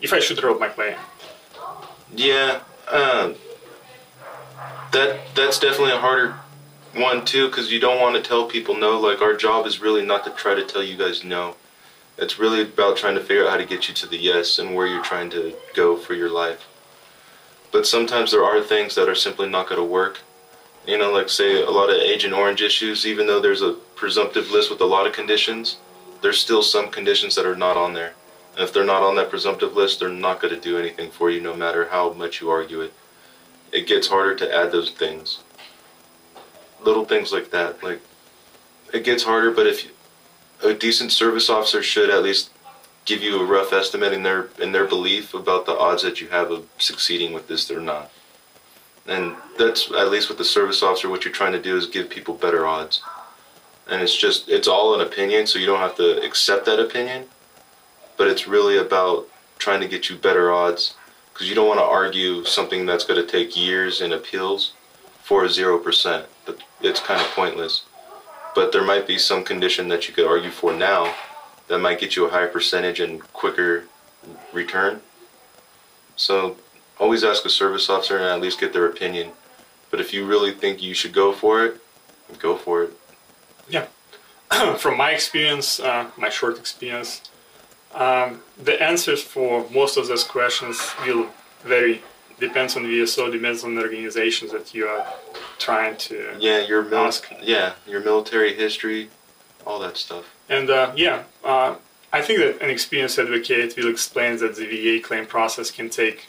if 0.00 0.12
I 0.12 0.20
should 0.20 0.38
drop 0.38 0.60
my 0.60 0.68
claim. 0.68 0.96
Yeah, 2.14 2.60
um, 2.90 3.36
that 4.92 5.20
that's 5.34 5.58
definitely 5.58 5.92
a 5.92 5.98
harder 5.98 6.34
one 6.94 7.24
too 7.24 7.48
because 7.48 7.72
you 7.72 7.80
don't 7.80 8.00
want 8.00 8.16
to 8.16 8.22
tell 8.22 8.46
people 8.46 8.76
no. 8.76 8.98
Like 9.00 9.22
our 9.22 9.34
job 9.34 9.66
is 9.66 9.80
really 9.80 10.04
not 10.04 10.24
to 10.24 10.30
try 10.30 10.54
to 10.54 10.64
tell 10.64 10.82
you 10.82 10.96
guys 10.96 11.24
no. 11.24 11.56
It's 12.18 12.38
really 12.38 12.62
about 12.62 12.98
trying 12.98 13.14
to 13.14 13.20
figure 13.22 13.44
out 13.44 13.50
how 13.50 13.56
to 13.56 13.64
get 13.64 13.88
you 13.88 13.94
to 13.94 14.06
the 14.06 14.18
yes 14.18 14.58
and 14.58 14.74
where 14.74 14.86
you're 14.86 15.02
trying 15.02 15.30
to 15.30 15.54
go 15.74 15.96
for 15.96 16.14
your 16.14 16.30
life. 16.30 16.68
But 17.72 17.86
sometimes 17.86 18.30
there 18.30 18.44
are 18.44 18.60
things 18.60 18.94
that 18.94 19.08
are 19.08 19.14
simply 19.14 19.48
not 19.48 19.66
going 19.68 19.80
to 19.80 19.84
work. 19.84 20.20
You 20.86 20.98
know, 20.98 21.10
like 21.10 21.30
say 21.30 21.62
a 21.62 21.70
lot 21.70 21.88
of 21.88 21.96
Agent 21.96 22.34
Orange 22.34 22.60
issues, 22.60 23.06
even 23.06 23.26
though 23.26 23.40
there's 23.40 23.62
a 23.62 23.72
presumptive 23.94 24.50
list 24.50 24.70
with 24.70 24.80
a 24.82 24.84
lot 24.84 25.06
of 25.06 25.14
conditions, 25.14 25.78
there's 26.20 26.38
still 26.38 26.62
some 26.62 26.90
conditions 26.90 27.34
that 27.36 27.46
are 27.46 27.56
not 27.56 27.78
on 27.78 27.94
there. 27.94 28.12
And 28.54 28.64
if 28.64 28.72
they're 28.72 28.84
not 28.84 29.02
on 29.02 29.16
that 29.16 29.30
presumptive 29.30 29.74
list, 29.74 30.00
they're 30.00 30.08
not 30.08 30.40
going 30.40 30.54
to 30.54 30.60
do 30.60 30.78
anything 30.78 31.10
for 31.10 31.30
you 31.30 31.40
no 31.40 31.54
matter 31.54 31.88
how 31.88 32.12
much 32.12 32.40
you 32.40 32.50
argue 32.50 32.80
it. 32.80 32.92
It 33.72 33.86
gets 33.86 34.08
harder 34.08 34.34
to 34.36 34.54
add 34.54 34.72
those 34.72 34.90
things. 34.90 35.40
Little 36.84 37.04
things 37.04 37.32
like 37.32 37.50
that. 37.50 37.82
Like, 37.82 38.02
it 38.92 39.04
gets 39.04 39.22
harder, 39.22 39.50
but 39.50 39.66
if 39.66 39.84
you, 39.84 39.90
a 40.62 40.74
decent 40.74 41.12
service 41.12 41.48
officer 41.48 41.82
should 41.82 42.10
at 42.10 42.22
least 42.22 42.50
give 43.04 43.22
you 43.22 43.40
a 43.40 43.44
rough 43.44 43.72
estimate 43.72 44.12
in 44.12 44.22
their 44.22 44.48
in 44.60 44.72
their 44.72 44.86
belief 44.86 45.34
about 45.34 45.66
the 45.66 45.76
odds 45.76 46.02
that 46.02 46.20
you 46.20 46.28
have 46.28 46.50
of 46.50 46.66
succeeding 46.78 47.32
with 47.32 47.48
this 47.48 47.70
or 47.70 47.80
not. 47.80 48.10
And 49.06 49.34
that's 49.58 49.90
at 49.90 50.10
least 50.10 50.28
with 50.28 50.38
the 50.38 50.44
service 50.44 50.82
officer 50.82 51.08
what 51.08 51.24
you're 51.24 51.34
trying 51.34 51.52
to 51.52 51.62
do 51.62 51.76
is 51.76 51.86
give 51.86 52.08
people 52.08 52.34
better 52.34 52.66
odds. 52.66 53.02
And 53.90 54.00
it's 54.00 54.16
just 54.16 54.48
it's 54.48 54.68
all 54.68 54.94
an 54.94 55.00
opinion, 55.00 55.46
so 55.46 55.58
you 55.58 55.66
don't 55.66 55.80
have 55.80 55.96
to 55.96 56.22
accept 56.22 56.66
that 56.66 56.78
opinion. 56.78 57.26
But 58.16 58.28
it's 58.28 58.46
really 58.46 58.78
about 58.78 59.28
trying 59.58 59.80
to 59.80 59.88
get 59.88 60.10
you 60.10 60.16
better 60.16 60.52
odds 60.52 60.94
because 61.32 61.48
you 61.48 61.54
don't 61.54 61.68
want 61.68 61.80
to 61.80 61.84
argue 61.84 62.44
something 62.44 62.86
that's 62.86 63.04
going 63.04 63.24
to 63.24 63.30
take 63.30 63.56
years 63.56 64.00
in 64.00 64.12
appeals 64.12 64.72
for 65.22 65.44
a 65.44 65.48
0%. 65.48 66.24
But 66.44 66.58
it's 66.80 67.00
kind 67.00 67.20
of 67.20 67.26
pointless. 67.28 67.84
But 68.54 68.72
there 68.72 68.84
might 68.84 69.06
be 69.06 69.18
some 69.18 69.44
condition 69.44 69.88
that 69.88 70.08
you 70.08 70.14
could 70.14 70.26
argue 70.26 70.50
for 70.50 70.72
now 70.72 71.14
that 71.68 71.78
might 71.78 71.98
get 71.98 72.16
you 72.16 72.26
a 72.26 72.30
higher 72.30 72.48
percentage 72.48 73.00
and 73.00 73.22
quicker 73.32 73.84
return. 74.52 75.00
So 76.16 76.56
always 76.98 77.24
ask 77.24 77.44
a 77.44 77.50
service 77.50 77.88
officer 77.88 78.16
and 78.16 78.26
at 78.26 78.40
least 78.40 78.60
get 78.60 78.72
their 78.72 78.86
opinion. 78.86 79.30
But 79.90 80.00
if 80.00 80.12
you 80.12 80.26
really 80.26 80.52
think 80.52 80.82
you 80.82 80.94
should 80.94 81.12
go 81.12 81.32
for 81.32 81.64
it, 81.64 81.80
go 82.38 82.56
for 82.56 82.84
it. 82.84 82.96
Yeah. 83.68 83.86
From 84.76 84.98
my 84.98 85.10
experience, 85.12 85.80
uh, 85.80 86.10
my 86.16 86.28
short 86.28 86.58
experience, 86.58 87.22
um, 87.94 88.42
the 88.62 88.80
answers 88.82 89.22
for 89.22 89.66
most 89.70 89.96
of 89.96 90.06
those 90.08 90.24
questions 90.24 90.78
will 91.06 91.28
vary. 91.64 92.02
Depends 92.40 92.76
on 92.76 92.82
the 92.82 92.88
VSO, 92.88 93.30
depends 93.30 93.62
on 93.62 93.74
the 93.76 93.82
organizations 93.82 94.50
that 94.52 94.74
you 94.74 94.86
are 94.88 95.06
trying 95.58 95.96
to 95.96 96.34
yeah 96.40 96.58
your 96.66 96.82
mil- 96.82 96.98
ask. 97.06 97.30
yeah 97.40 97.74
your 97.86 98.00
military 98.00 98.54
history, 98.54 99.10
all 99.66 99.78
that 99.78 99.96
stuff. 99.96 100.24
And 100.48 100.68
uh, 100.70 100.92
yeah, 100.96 101.22
uh, 101.44 101.76
I 102.12 102.20
think 102.20 102.40
that 102.40 102.60
an 102.60 102.68
experienced 102.70 103.18
advocate 103.18 103.74
will 103.76 103.88
explain 103.88 104.38
that 104.38 104.56
the 104.56 104.66
VA 104.66 105.02
claim 105.06 105.24
process 105.26 105.70
can 105.70 105.88
take 105.88 106.28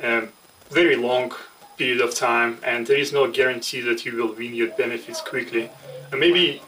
a 0.00 0.28
very 0.70 0.96
long 0.96 1.32
period 1.76 2.00
of 2.00 2.14
time, 2.14 2.58
and 2.64 2.86
there 2.86 2.98
is 2.98 3.12
no 3.12 3.30
guarantee 3.30 3.80
that 3.80 4.04
you 4.04 4.16
will 4.16 4.32
win 4.34 4.54
your 4.54 4.68
benefits 4.68 5.20
quickly. 5.20 5.70
And 6.10 6.20
maybe 6.20 6.62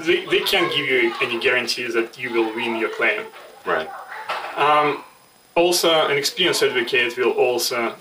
they, 0.00 0.24
they 0.26 0.40
can't 0.40 0.72
give 0.74 0.86
you 0.86 1.14
any 1.20 1.38
guarantees 1.40 1.94
that 1.94 2.18
you 2.18 2.32
will 2.32 2.54
win 2.54 2.76
your 2.76 2.90
claim. 2.90 3.22
Right. 3.66 3.88
Um, 4.56 5.04
also, 5.54 6.08
an 6.08 6.16
experienced 6.16 6.62
advocate 6.62 7.16
will 7.16 7.32
also 7.32 7.94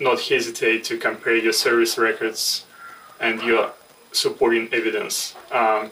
not 0.00 0.20
hesitate 0.20 0.84
to 0.84 0.96
compare 0.96 1.36
your 1.36 1.52
service 1.52 1.98
records 1.98 2.64
and 3.20 3.42
your 3.42 3.72
supporting 4.12 4.68
evidence 4.72 5.34
um, 5.50 5.90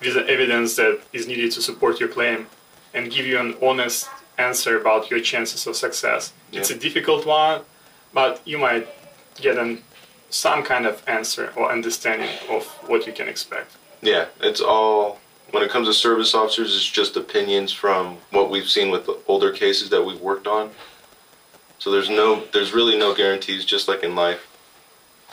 with 0.00 0.14
the 0.14 0.26
evidence 0.28 0.76
that 0.76 1.00
is 1.12 1.26
needed 1.26 1.52
to 1.52 1.60
support 1.60 2.00
your 2.00 2.08
claim 2.08 2.46
and 2.94 3.10
give 3.10 3.26
you 3.26 3.38
an 3.38 3.54
honest 3.62 4.08
answer 4.38 4.80
about 4.80 5.10
your 5.10 5.20
chances 5.20 5.66
of 5.66 5.76
success. 5.76 6.32
Yeah. 6.50 6.60
It's 6.60 6.70
a 6.70 6.78
difficult 6.78 7.26
one, 7.26 7.62
but 8.12 8.40
you 8.44 8.58
might 8.58 8.88
get 9.36 9.58
an, 9.58 9.82
some 10.30 10.62
kind 10.62 10.86
of 10.86 11.02
answer 11.06 11.52
or 11.56 11.70
understanding 11.70 12.30
of 12.48 12.64
what 12.88 13.06
you 13.06 13.12
can 13.12 13.28
expect. 13.28 13.76
Yeah, 14.02 14.26
it's 14.40 14.60
all 14.60 15.20
when 15.52 15.62
it 15.62 15.70
comes 15.70 15.88
to 15.88 15.94
service 15.94 16.34
officers, 16.34 16.74
it's 16.74 16.88
just 16.88 17.16
opinions 17.16 17.72
from 17.72 18.18
what 18.30 18.50
we've 18.50 18.68
seen 18.68 18.90
with 18.90 19.06
the 19.06 19.18
older 19.26 19.50
cases 19.50 19.90
that 19.90 20.04
we've 20.04 20.20
worked 20.20 20.46
on. 20.46 20.70
So 21.78 21.90
there's 21.90 22.10
no, 22.10 22.44
there's 22.52 22.72
really 22.72 22.96
no 22.96 23.14
guarantees, 23.14 23.64
just 23.64 23.88
like 23.88 24.02
in 24.02 24.14
life. 24.14 24.46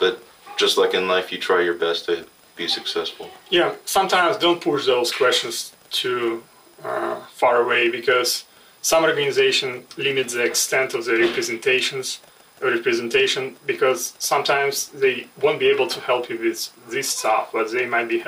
But 0.00 0.22
just 0.56 0.78
like 0.78 0.94
in 0.94 1.06
life, 1.06 1.30
you 1.30 1.38
try 1.38 1.62
your 1.62 1.74
best 1.74 2.06
to 2.06 2.26
be 2.56 2.66
successful. 2.68 3.30
Yeah, 3.50 3.74
sometimes 3.84 4.36
don't 4.38 4.60
push 4.60 4.86
those 4.86 5.12
questions 5.12 5.72
too 5.90 6.42
uh, 6.82 7.20
far 7.34 7.62
away 7.62 7.90
because 7.90 8.44
some 8.82 9.04
organization 9.04 9.84
limits 9.96 10.34
the 10.34 10.44
extent 10.44 10.94
of 10.94 11.04
their 11.04 11.18
representations 11.18 12.20
or 12.60 12.70
representation 12.70 13.56
because 13.66 14.14
sometimes 14.18 14.88
they 14.88 15.26
won't 15.40 15.60
be 15.60 15.68
able 15.68 15.86
to 15.86 16.00
help 16.00 16.28
you 16.28 16.38
with 16.38 16.72
this 16.88 17.08
stuff, 17.08 17.50
but 17.52 17.70
they 17.70 17.86
might 17.86 18.08
be 18.08 18.18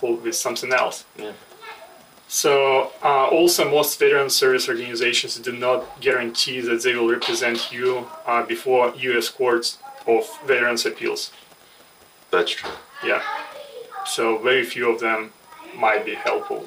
helpful 0.00 0.22
with 0.22 0.34
something 0.34 0.72
else. 0.72 1.04
Yeah. 1.18 1.32
So 2.28 2.92
uh, 3.02 3.26
also 3.26 3.70
most 3.70 3.98
veteran 3.98 4.30
service 4.30 4.68
organizations 4.68 5.38
do 5.38 5.52
not 5.52 6.00
guarantee 6.00 6.60
that 6.60 6.82
they 6.82 6.94
will 6.94 7.08
represent 7.08 7.72
you 7.72 8.08
uh, 8.26 8.44
before 8.44 8.92
U.S. 8.96 9.28
courts 9.28 9.78
of 10.06 10.24
veterans 10.46 10.86
appeals. 10.86 11.32
That's 12.30 12.50
true. 12.50 12.70
Yeah. 13.04 13.22
So 14.06 14.38
very 14.38 14.64
few 14.64 14.92
of 14.92 15.00
them 15.00 15.32
might 15.76 16.04
be 16.04 16.14
helpful 16.14 16.66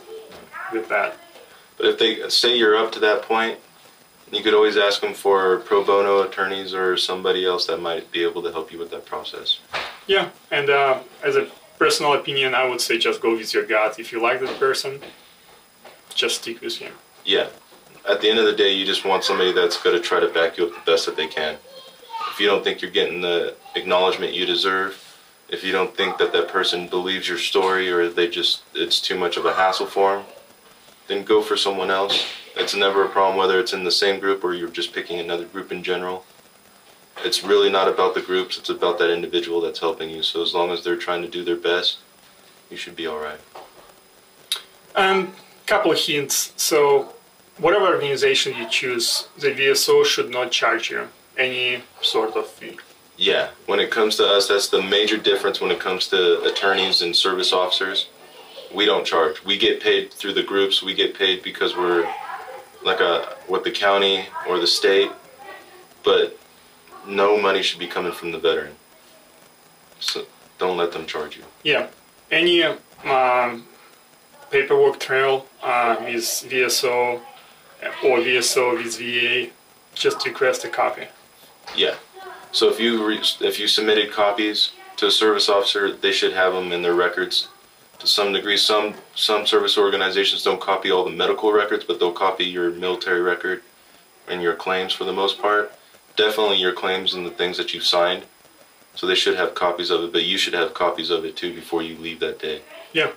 with 0.72 0.88
that. 0.90 1.18
But 1.78 1.88
if 1.88 2.00
they 2.00 2.30
say 2.30 2.58
you're 2.58 2.78
up 2.78 2.92
to 2.94 3.00
that 3.00 3.24
point, 3.24 3.60
you 4.32 4.44
could 4.44 4.54
always 4.54 4.78
ask 4.78 5.02
them 5.02 5.14
for 5.14 5.58
pro 5.60 5.84
bono 5.84 6.22
attorneys 6.22 6.74
or 6.74 6.98
somebody 6.98 7.46
else 7.46 7.66
that 7.68 7.80
might 7.80 8.12
be 8.12 8.24
able 8.24 8.42
to 8.44 8.52
help 8.52 8.72
you 8.72 8.80
with 8.80 8.92
that 8.92 9.06
process. 9.06 9.60
Yeah, 10.06 10.30
and 10.52 10.70
uh, 10.70 11.00
as 11.24 11.36
a 11.36 11.48
personal 11.78 12.14
opinion, 12.14 12.54
I 12.54 12.68
would 12.68 12.82
say 12.82 12.98
just 12.98 13.22
go 13.22 13.36
with 13.36 13.54
your 13.54 13.66
gut. 13.66 14.00
If 14.00 14.12
you 14.12 14.22
like 14.22 14.40
that 14.42 14.60
person, 14.60 15.00
just 16.14 16.42
stick 16.42 16.62
with 16.62 16.78
him. 16.78 16.94
Yeah. 17.26 17.50
At 18.10 18.22
the 18.22 18.30
end 18.30 18.40
of 18.40 18.46
the 18.46 18.54
day, 18.54 18.72
you 18.74 18.86
just 18.86 19.06
want 19.06 19.24
somebody 19.24 19.52
that's 19.52 19.82
going 19.82 19.96
to 19.96 20.02
try 20.02 20.20
to 20.20 20.30
back 20.30 20.58
you 20.58 20.66
up 20.66 20.74
the 20.74 20.92
best 20.92 21.06
that 21.06 21.18
they 21.18 21.28
can. 21.28 21.58
If 22.32 22.40
you 22.40 22.48
don't 22.48 22.64
think 22.64 22.82
you're 22.82 22.92
getting 22.92 23.22
the 23.22 23.56
acknowledgement 23.76 24.34
you 24.34 24.46
deserve, 24.46 25.04
if 25.50 25.64
you 25.64 25.72
don't 25.72 25.96
think 25.96 26.18
that 26.18 26.34
that 26.34 26.48
person 26.48 26.88
believes 26.88 27.28
your 27.28 27.38
story 27.38 27.90
or 27.90 28.10
they 28.10 28.28
just 28.28 28.64
it's 28.74 29.00
too 29.00 29.18
much 29.18 29.38
of 29.38 29.46
a 29.46 29.54
hassle 29.54 29.86
for 29.86 30.18
them, 30.18 30.26
then 31.08 31.24
go 31.24 31.42
for 31.42 31.56
someone 31.56 31.90
else. 31.90 32.28
It's 32.56 32.76
never 32.76 33.06
a 33.06 33.10
problem 33.10 33.38
whether 33.38 33.60
it's 33.60 33.74
in 33.74 33.84
the 33.84 33.92
same 33.92 34.20
group 34.20 34.44
or 34.44 34.54
you're 34.54 34.70
just 34.70 34.94
picking 34.94 35.20
another 35.20 35.46
group 35.46 35.72
in 35.72 35.84
general. 35.84 36.26
It's 37.24 37.44
really 37.44 37.70
not 37.70 37.88
about 37.88 38.14
the 38.14 38.22
groups, 38.22 38.58
it's 38.58 38.70
about 38.70 39.00
that 39.00 39.12
individual 39.12 39.62
that's 39.62 39.80
helping 39.80 40.10
you. 40.10 40.24
So 40.24 40.42
as 40.42 40.54
long 40.54 40.72
as 40.72 40.84
they're 40.84 40.96
trying 40.96 41.22
to 41.24 41.28
do 41.28 41.44
their 41.44 41.56
best, 41.56 41.98
you 42.70 42.78
should 42.78 42.96
be 42.96 43.08
all 43.08 43.20
right. 43.20 43.40
Um, 44.96 45.34
couple 45.68 45.92
of 45.92 46.00
hints. 46.00 46.54
So, 46.56 47.14
whatever 47.60 47.88
organization 47.88 48.56
you 48.58 48.68
choose, 48.70 49.28
the 49.38 49.52
VSO 49.52 50.06
should 50.06 50.30
not 50.30 50.52
charge 50.52 50.90
you 50.90 51.08
any 51.38 51.84
sort 52.02 52.36
of 52.36 52.48
fee. 52.48 52.80
Yeah, 53.18 53.50
when 53.66 53.80
it 53.80 53.92
comes 53.92 54.16
to 54.18 54.26
us, 54.26 54.48
that's 54.48 54.70
the 54.70 54.82
major 54.82 55.18
difference 55.18 55.60
when 55.60 55.72
it 55.72 55.80
comes 55.80 56.08
to 56.08 56.42
attorneys 56.44 57.02
and 57.02 57.16
service 57.16 57.52
officers. 57.52 58.08
We 58.74 58.86
don't 58.86 59.06
charge. 59.06 59.44
We 59.44 59.58
get 59.58 59.82
paid 59.82 60.14
through 60.14 60.34
the 60.34 60.44
groups. 60.44 60.84
We 60.84 60.94
get 60.94 61.16
paid 61.16 61.44
because 61.44 61.76
we're 61.76 62.12
like 62.84 63.00
a 63.00 63.36
with 63.48 63.64
the 63.64 63.72
county 63.72 64.26
or 64.48 64.60
the 64.60 64.68
state, 64.68 65.12
but 66.04 66.37
no 67.08 67.40
money 67.40 67.64
should 67.64 67.80
be 67.80 67.88
coming 67.88 68.12
from 68.12 68.32
the 68.32 68.40
veteran. 68.40 68.76
So 70.00 70.26
don't 70.58 70.78
let 70.78 70.92
them 70.92 71.06
charge 71.06 71.38
you. 71.38 71.44
Yeah, 71.64 71.88
any 72.32 72.64
um, 72.64 73.66
paperwork 74.52 75.00
trail 75.00 75.48
uh, 75.64 75.98
with 76.02 76.24
VSO 76.24 77.22
or 78.04 78.18
VSO 78.20 78.78
with 78.78 78.98
VA, 78.98 79.52
just 79.94 80.26
request 80.26 80.66
a 80.66 80.70
copy. 80.70 81.08
Yeah. 81.76 81.96
So 82.52 82.70
if 82.70 82.80
you 82.80 83.06
re- 83.06 83.22
if 83.42 83.60
you 83.60 83.68
submitted 83.68 84.12
copies 84.12 84.72
to 84.98 85.08
a 85.08 85.12
service 85.12 85.50
officer, 85.50 85.92
they 85.92 86.12
should 86.12 86.34
have 86.34 86.54
them 86.54 86.72
in 86.72 86.82
their 86.82 86.94
records 86.94 87.50
to 88.00 88.08
some 88.08 88.34
degree. 88.34 88.58
Some 88.58 88.96
some 89.16 89.46
service 89.46 89.78
organizations 89.78 90.44
don't 90.44 90.62
copy 90.62 90.92
all 90.92 91.04
the 91.04 91.12
medical 91.12 91.52
records, 91.52 91.84
but 91.86 92.00
they'll 92.00 92.12
copy 92.12 92.46
your 92.46 92.72
military 92.72 93.22
record 93.22 93.64
and 94.28 94.42
your 94.42 94.56
claims 94.56 94.94
for 94.94 95.04
the 95.04 95.14
most 95.14 95.40
part. 95.40 95.72
Definitely 96.18 96.58
your 96.58 96.74
claims 96.74 97.14
and 97.14 97.26
the 97.26 97.32
things 97.32 97.58
that 97.58 97.74
you've 97.74 97.86
signed. 97.86 98.24
So 98.96 99.08
they 99.08 99.16
should 99.16 99.38
have 99.38 99.54
copies 99.54 99.92
of 99.92 100.04
it, 100.04 100.12
but 100.12 100.24
you 100.26 100.38
should 100.38 100.56
have 100.56 100.74
copies 100.74 101.12
of 101.12 101.24
it 101.24 101.36
too 101.38 101.54
before 101.54 101.84
you 101.84 101.98
leave 101.98 102.20
that 102.20 102.40
day. 102.40 102.62
Yeah. 102.92 103.12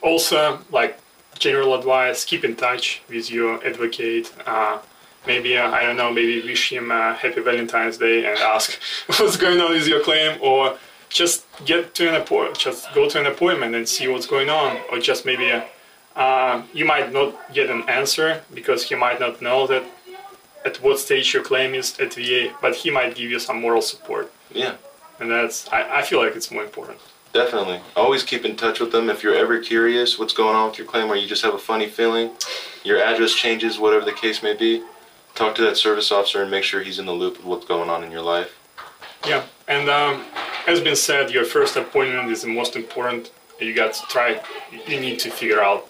Also, 0.00 0.60
like 0.70 0.98
general 1.38 1.74
advice, 1.74 2.24
keep 2.24 2.44
in 2.44 2.56
touch 2.56 3.02
with 3.08 3.30
your 3.30 3.64
advocate. 3.66 4.32
Uh, 4.46 4.78
maybe 5.26 5.56
uh, 5.56 5.70
I 5.70 5.82
don't 5.82 5.96
know, 5.96 6.12
maybe 6.12 6.40
wish 6.42 6.72
him 6.72 6.90
a 6.90 7.14
happy 7.14 7.40
Valentine's 7.40 7.98
Day 7.98 8.24
and 8.26 8.38
ask 8.38 8.80
what's 9.18 9.36
going 9.36 9.60
on 9.60 9.72
with 9.72 9.88
your 9.88 10.02
claim, 10.02 10.38
or 10.40 10.78
just 11.08 11.46
get 11.64 11.94
to 11.94 12.08
an 12.08 12.14
appointment, 12.14 12.58
just 12.58 12.92
go 12.94 13.08
to 13.08 13.20
an 13.20 13.26
appointment 13.26 13.74
and 13.74 13.88
see 13.88 14.08
what's 14.08 14.26
going 14.26 14.50
on, 14.50 14.78
or 14.90 14.98
just 14.98 15.24
maybe 15.24 15.50
uh, 15.50 15.62
uh, 16.16 16.62
you 16.72 16.84
might 16.84 17.12
not 17.12 17.34
get 17.52 17.70
an 17.70 17.88
answer 17.88 18.42
because 18.52 18.88
he 18.88 18.94
might 18.94 19.18
not 19.18 19.42
know 19.42 19.66
that 19.66 19.84
at 20.64 20.82
what 20.82 20.98
stage 20.98 21.32
your 21.34 21.42
claim 21.42 21.74
is 21.74 21.98
at 22.00 22.14
VA, 22.14 22.54
but 22.60 22.74
he 22.74 22.90
might 22.90 23.14
give 23.14 23.30
you 23.30 23.38
some 23.38 23.60
moral 23.60 23.82
support. 23.82 24.32
Yeah. 24.52 24.76
And 25.20 25.30
that's 25.30 25.68
I, 25.72 25.98
I 25.98 26.02
feel 26.02 26.20
like 26.20 26.34
it's 26.34 26.50
more 26.50 26.64
important. 26.64 26.98
Definitely. 27.32 27.80
Always 27.96 28.22
keep 28.22 28.44
in 28.44 28.54
touch 28.56 28.78
with 28.78 28.92
them 28.92 29.10
if 29.10 29.22
you're 29.22 29.34
ever 29.34 29.58
curious 29.58 30.18
what's 30.18 30.32
going 30.32 30.54
on 30.54 30.68
with 30.70 30.78
your 30.78 30.86
claim 30.86 31.10
or 31.10 31.16
you 31.16 31.26
just 31.26 31.42
have 31.42 31.54
a 31.54 31.58
funny 31.58 31.88
feeling, 31.88 32.30
your 32.84 33.02
address 33.02 33.34
changes, 33.34 33.78
whatever 33.78 34.04
the 34.04 34.12
case 34.12 34.42
may 34.42 34.54
be. 34.54 34.82
Talk 35.34 35.56
to 35.56 35.62
that 35.62 35.76
service 35.76 36.12
officer 36.12 36.42
and 36.42 36.50
make 36.50 36.62
sure 36.62 36.80
he's 36.82 37.00
in 37.00 37.06
the 37.06 37.12
loop 37.12 37.40
of 37.40 37.44
what's 37.44 37.66
going 37.66 37.90
on 37.90 38.04
in 38.04 38.12
your 38.12 38.22
life. 38.22 38.56
Yeah, 39.26 39.42
and 39.66 39.88
um, 39.88 40.24
as 40.68 40.80
been 40.80 40.94
said, 40.94 41.32
your 41.32 41.44
first 41.44 41.76
appointment 41.76 42.30
is 42.30 42.42
the 42.42 42.48
most 42.48 42.76
important. 42.76 43.32
You 43.60 43.74
got 43.74 43.94
to 43.94 44.02
try. 44.02 44.40
You 44.86 45.00
need 45.00 45.18
to 45.20 45.30
figure 45.30 45.60
out, 45.60 45.88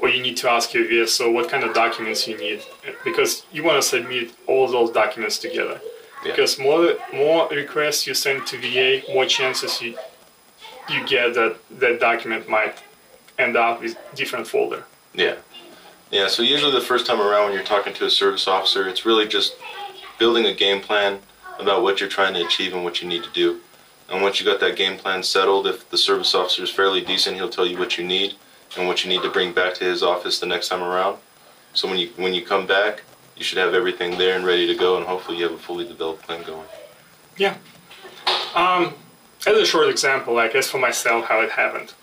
or 0.00 0.08
you 0.08 0.22
need 0.22 0.36
to 0.38 0.50
ask 0.50 0.74
your 0.74 0.84
VSO 0.84 1.32
what 1.32 1.48
kind 1.48 1.64
of 1.64 1.74
documents 1.74 2.26
you 2.26 2.36
need, 2.36 2.62
because 3.04 3.44
you 3.52 3.62
want 3.62 3.80
to 3.80 3.86
submit 3.86 4.32
all 4.46 4.66
those 4.68 4.90
documents 4.90 5.38
together. 5.38 5.80
Yeah. 6.24 6.32
Because 6.32 6.58
more 6.58 6.96
more 7.12 7.48
requests 7.48 8.06
you 8.06 8.14
send 8.14 8.46
to 8.48 8.58
VA, 8.58 9.02
more 9.12 9.26
chances 9.26 9.80
you 9.80 9.96
you 10.88 11.06
get 11.06 11.34
that 11.34 11.56
that 11.78 12.00
document 12.00 12.48
might 12.48 12.76
end 13.38 13.56
up 13.56 13.80
with 13.80 13.96
different 14.14 14.46
folder. 14.46 14.84
Yeah. 15.14 15.36
Yeah, 16.10 16.28
so 16.28 16.42
usually 16.42 16.72
the 16.72 16.80
first 16.80 17.06
time 17.06 17.20
around 17.20 17.44
when 17.44 17.52
you're 17.52 17.62
talking 17.62 17.92
to 17.92 18.06
a 18.06 18.10
service 18.10 18.48
officer, 18.48 18.88
it's 18.88 19.04
really 19.04 19.28
just 19.28 19.56
building 20.18 20.46
a 20.46 20.54
game 20.54 20.80
plan 20.80 21.18
about 21.58 21.82
what 21.82 22.00
you're 22.00 22.08
trying 22.08 22.32
to 22.32 22.44
achieve 22.44 22.72
and 22.72 22.82
what 22.82 23.02
you 23.02 23.08
need 23.08 23.22
to 23.24 23.30
do. 23.34 23.60
And 24.08 24.22
once 24.22 24.40
you 24.40 24.46
got 24.46 24.58
that 24.60 24.74
game 24.74 24.96
plan 24.96 25.22
settled, 25.22 25.66
if 25.66 25.88
the 25.90 25.98
service 25.98 26.34
officer 26.34 26.62
is 26.62 26.70
fairly 26.70 27.02
decent, 27.02 27.36
he'll 27.36 27.50
tell 27.50 27.66
you 27.66 27.78
what 27.78 27.98
you 27.98 28.04
need 28.04 28.36
and 28.76 28.86
what 28.86 29.04
you 29.04 29.10
need 29.10 29.22
to 29.22 29.30
bring 29.30 29.52
back 29.52 29.74
to 29.74 29.84
his 29.84 30.02
office 30.02 30.38
the 30.38 30.46
next 30.46 30.68
time 30.68 30.82
around. 30.82 31.18
So 31.74 31.88
when 31.88 31.98
you 31.98 32.08
when 32.16 32.34
you 32.34 32.44
come 32.44 32.66
back, 32.66 33.02
you 33.36 33.44
should 33.44 33.58
have 33.58 33.74
everything 33.74 34.18
there 34.18 34.36
and 34.36 34.44
ready 34.44 34.66
to 34.66 34.74
go, 34.74 34.96
and 34.96 35.06
hopefully 35.06 35.38
you 35.38 35.44
have 35.44 35.52
a 35.52 35.58
fully 35.58 35.86
developed 35.86 36.22
plan 36.22 36.42
going. 36.42 36.66
Yeah. 37.36 37.56
Um, 38.54 38.94
as 39.46 39.56
a 39.56 39.64
short 39.64 39.88
example, 39.88 40.38
I 40.38 40.48
guess 40.48 40.68
for 40.68 40.78
myself, 40.78 41.26
how 41.26 41.40
it 41.40 41.50
happened. 41.50 41.94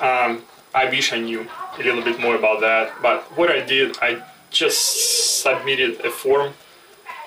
Um, 0.00 0.42
I 0.74 0.88
wish 0.88 1.12
I 1.12 1.18
knew 1.18 1.48
a 1.78 1.82
little 1.82 2.02
bit 2.02 2.18
more 2.20 2.36
about 2.36 2.60
that, 2.60 2.92
but 3.02 3.22
what 3.36 3.50
I 3.50 3.60
did, 3.60 3.96
I 4.00 4.22
just 4.50 5.42
submitted 5.42 6.00
a 6.04 6.10
form 6.10 6.52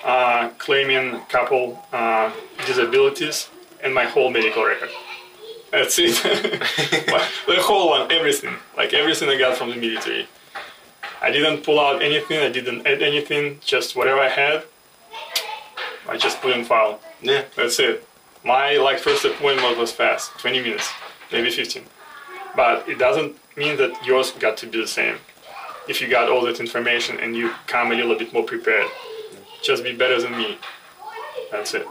uh, 0.04 0.50
claiming 0.58 1.14
a 1.14 1.24
couple 1.26 1.84
uh, 1.92 2.32
disabilities 2.66 3.50
and 3.82 3.94
my 3.94 4.04
whole 4.04 4.30
medical 4.30 4.64
record. 4.64 4.90
That's 5.76 5.98
it. 5.98 6.14
the 7.46 7.56
whole 7.60 7.90
one, 7.90 8.10
everything. 8.10 8.54
Like 8.78 8.94
everything 8.94 9.28
I 9.28 9.36
got 9.36 9.58
from 9.58 9.68
the 9.68 9.76
military. 9.76 10.26
I 11.20 11.30
didn't 11.30 11.64
pull 11.64 11.78
out 11.78 12.00
anything, 12.00 12.38
I 12.40 12.48
didn't 12.48 12.86
add 12.86 13.02
anything, 13.02 13.60
just 13.62 13.94
whatever 13.94 14.18
I 14.18 14.30
had, 14.30 14.64
I 16.08 16.16
just 16.16 16.40
put 16.40 16.56
in 16.56 16.64
file. 16.64 16.98
Yeah. 17.20 17.44
That's 17.56 17.78
it. 17.78 18.08
My 18.42 18.78
like 18.78 18.98
first 18.98 19.26
appointment 19.26 19.76
was 19.76 19.92
fast, 19.92 20.30
20 20.38 20.62
minutes, 20.62 20.90
maybe 21.30 21.50
15. 21.50 21.82
But 22.54 22.88
it 22.88 22.98
doesn't 22.98 23.36
mean 23.54 23.76
that 23.76 24.02
yours 24.06 24.30
got 24.32 24.56
to 24.58 24.66
be 24.66 24.80
the 24.80 24.88
same. 24.88 25.16
If 25.88 26.00
you 26.00 26.08
got 26.08 26.30
all 26.30 26.40
that 26.46 26.58
information 26.58 27.20
and 27.20 27.36
you 27.36 27.52
come 27.66 27.92
a 27.92 27.96
little 27.96 28.16
bit 28.16 28.32
more 28.32 28.44
prepared, 28.44 28.86
just 29.62 29.84
be 29.84 29.94
better 29.94 30.22
than 30.22 30.38
me. 30.38 30.56
That's 31.52 31.74
it. 31.74 31.86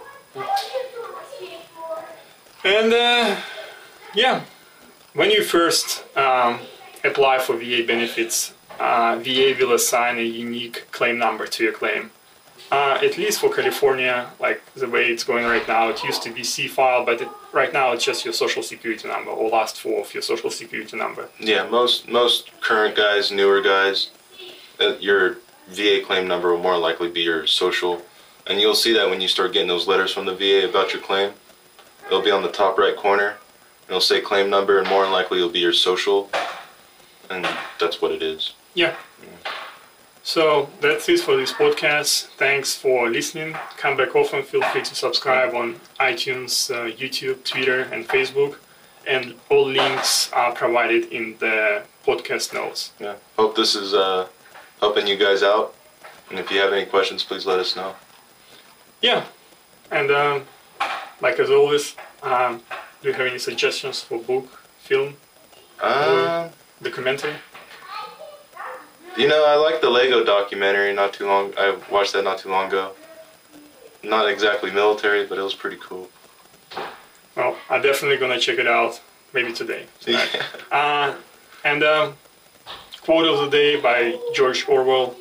And 2.64 2.92
uh, 2.92 3.36
yeah, 4.16 4.44
when 5.14 5.32
you 5.32 5.44
first 5.44 6.04
um, 6.18 6.60
apply 7.04 7.40
for 7.40 7.56
VA 7.58 7.84
benefits, 7.86 8.54
uh, 8.80 9.20
VA 9.22 9.56
will 9.60 9.74
assign 9.74 10.18
a 10.18 10.24
unique 10.24 10.88
claim 10.92 11.18
number 11.18 11.48
to 11.48 11.64
your 11.64 11.74
claim. 11.74 12.12
Uh, 12.72 12.98
at 13.04 13.18
least 13.18 13.40
for 13.40 13.54
California, 13.54 14.28
like 14.40 14.62
the 14.74 14.90
way 14.90 15.06
it's 15.06 15.24
going 15.24 15.46
right 15.46 15.68
now, 15.68 15.88
it 15.90 16.04
used 16.04 16.24
to 16.24 16.32
be 16.32 16.44
C 16.44 16.68
file, 16.68 17.06
but 17.06 17.22
it, 17.22 17.30
right 17.54 17.72
now 17.72 17.92
it's 17.92 18.04
just 18.04 18.26
your 18.26 18.34
social 18.34 18.64
security 18.64 19.08
number 19.08 19.30
or 19.30 19.50
last 19.50 19.80
four 19.80 20.02
of 20.02 20.14
your 20.14 20.24
social 20.24 20.50
security 20.50 20.98
number. 20.98 21.30
Yeah, 21.40 21.70
most 21.70 22.10
most 22.10 22.50
current 22.62 22.96
guys, 22.96 23.32
newer 23.32 23.62
guys, 23.62 24.10
uh, 24.80 24.96
your 25.00 25.38
VA 25.70 26.02
claim 26.04 26.28
number 26.28 26.52
will 26.54 26.62
more 26.62 26.78
likely 26.78 27.10
be 27.10 27.22
your 27.22 27.46
social, 27.46 28.02
and 28.48 28.60
you'll 28.60 28.76
see 28.76 28.94
that 28.94 29.10
when 29.10 29.22
you 29.22 29.28
start 29.28 29.54
getting 29.54 29.68
those 29.68 29.88
letters 29.88 30.12
from 30.12 30.26
the 30.26 30.36
VA 30.36 30.68
about 30.68 30.92
your 30.92 31.04
claim. 31.04 31.34
It'll 32.08 32.22
be 32.22 32.32
on 32.32 32.44
the 32.44 32.52
top 32.52 32.78
right 32.78 32.96
corner. 32.96 33.38
It'll 33.88 34.02
say 34.02 34.22
claim 34.22 34.50
number, 34.50 34.80
and 34.80 34.88
more 34.90 35.04
than 35.04 35.12
likely 35.12 35.38
it'll 35.38 35.50
be 35.50 35.60
your 35.60 35.74
social, 35.74 36.30
and 37.30 37.48
that's 37.80 38.02
what 38.02 38.12
it 38.12 38.22
is. 38.22 38.54
Yeah. 38.74 38.96
So 40.24 40.70
that's 40.82 41.08
it 41.08 41.20
for 41.20 41.38
this 41.38 41.54
podcast. 41.54 42.26
Thanks 42.38 42.76
for 42.76 43.10
listening. 43.10 43.56
Come 43.78 43.96
back 43.96 44.16
often. 44.16 44.42
Feel 44.42 44.64
free 44.64 44.82
to 44.82 44.96
subscribe 44.96 45.54
on 45.54 45.76
iTunes, 46.00 46.74
uh, 46.74 46.92
YouTube, 46.92 47.44
Twitter, 47.44 47.82
and 47.82 48.08
Facebook. 48.08 48.58
And 49.06 49.36
all 49.52 49.68
links 49.68 50.32
are 50.34 50.52
provided 50.52 51.12
in 51.14 51.36
the 51.38 51.84
podcast 52.04 52.56
notes. 52.56 52.92
Yeah. 53.00 53.16
Hope 53.38 53.56
this 53.56 53.76
is 53.76 53.94
uh, 53.94 54.28
helping 54.80 55.06
you 55.06 55.16
guys 55.16 55.44
out. 55.44 55.76
And 56.32 56.40
if 56.40 56.50
you 56.50 56.60
have 56.60 56.74
any 56.74 56.88
questions, 56.88 57.24
please 57.24 57.46
let 57.46 57.60
us 57.60 57.76
know. 57.76 57.94
Yeah. 59.02 59.26
And 59.92 60.10
um, 60.10 60.46
like 61.22 61.40
as 61.40 61.52
always, 61.52 61.96
um, 62.24 62.64
do 63.06 63.12
you 63.12 63.18
have 63.18 63.28
any 63.28 63.38
suggestions 63.38 64.02
for 64.02 64.18
book, 64.18 64.48
film, 64.80 65.16
Uh, 65.80 66.50
documentary? 66.82 67.36
you 69.16 69.28
know, 69.28 69.46
I 69.46 69.54
like 69.58 69.80
the 69.80 69.92
Lego 69.92 70.24
documentary. 70.24 70.92
Not 70.92 71.14
too 71.14 71.28
long. 71.28 71.54
I 71.56 71.78
watched 71.92 72.14
that 72.14 72.24
not 72.24 72.40
too 72.40 72.50
long 72.50 72.68
ago. 72.68 72.94
Not 74.02 74.28
exactly 74.28 74.72
military, 74.72 75.24
but 75.28 75.38
it 75.38 75.44
was 75.44 75.54
pretty 75.54 75.78
cool. 75.80 76.10
Well, 77.36 77.56
I'm 77.70 77.84
definitely 77.84 78.18
gonna 78.18 78.40
check 78.40 78.58
it 78.58 78.66
out. 78.68 79.00
Maybe 79.34 79.54
today. 79.54 79.86
tonight. 80.00 80.42
Uh, 80.72 81.14
and 81.64 81.84
um, 81.84 82.16
quote 83.02 83.28
of 83.28 83.38
the 83.40 83.50
day 83.56 83.80
by 83.80 84.18
George 84.34 84.68
Orwell. 84.68 85.16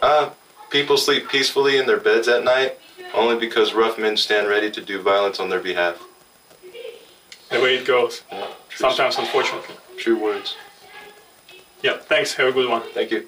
Uh, 0.00 0.30
people 0.70 0.96
sleep 0.96 1.28
peacefully 1.28 1.76
in 1.76 1.86
their 1.86 2.00
beds 2.00 2.26
at 2.26 2.42
night 2.42 2.79
only 3.14 3.38
because 3.38 3.74
rough 3.74 3.98
men 3.98 4.16
stand 4.16 4.48
ready 4.48 4.70
to 4.70 4.80
do 4.80 5.00
violence 5.00 5.40
on 5.40 5.48
their 5.48 5.60
behalf. 5.60 6.02
The 7.50 7.60
way 7.60 7.76
it 7.76 7.84
goes. 7.86 8.22
Yeah, 8.30 8.46
Sometimes, 8.76 9.18
unfortunately. 9.18 9.74
true 9.96 10.18
words. 10.18 10.56
Yeah. 11.82 11.96
Thanks. 11.98 12.34
Have 12.34 12.48
a 12.48 12.52
good 12.52 12.68
one. 12.68 12.82
Thank 12.94 13.10
you. 13.10 13.26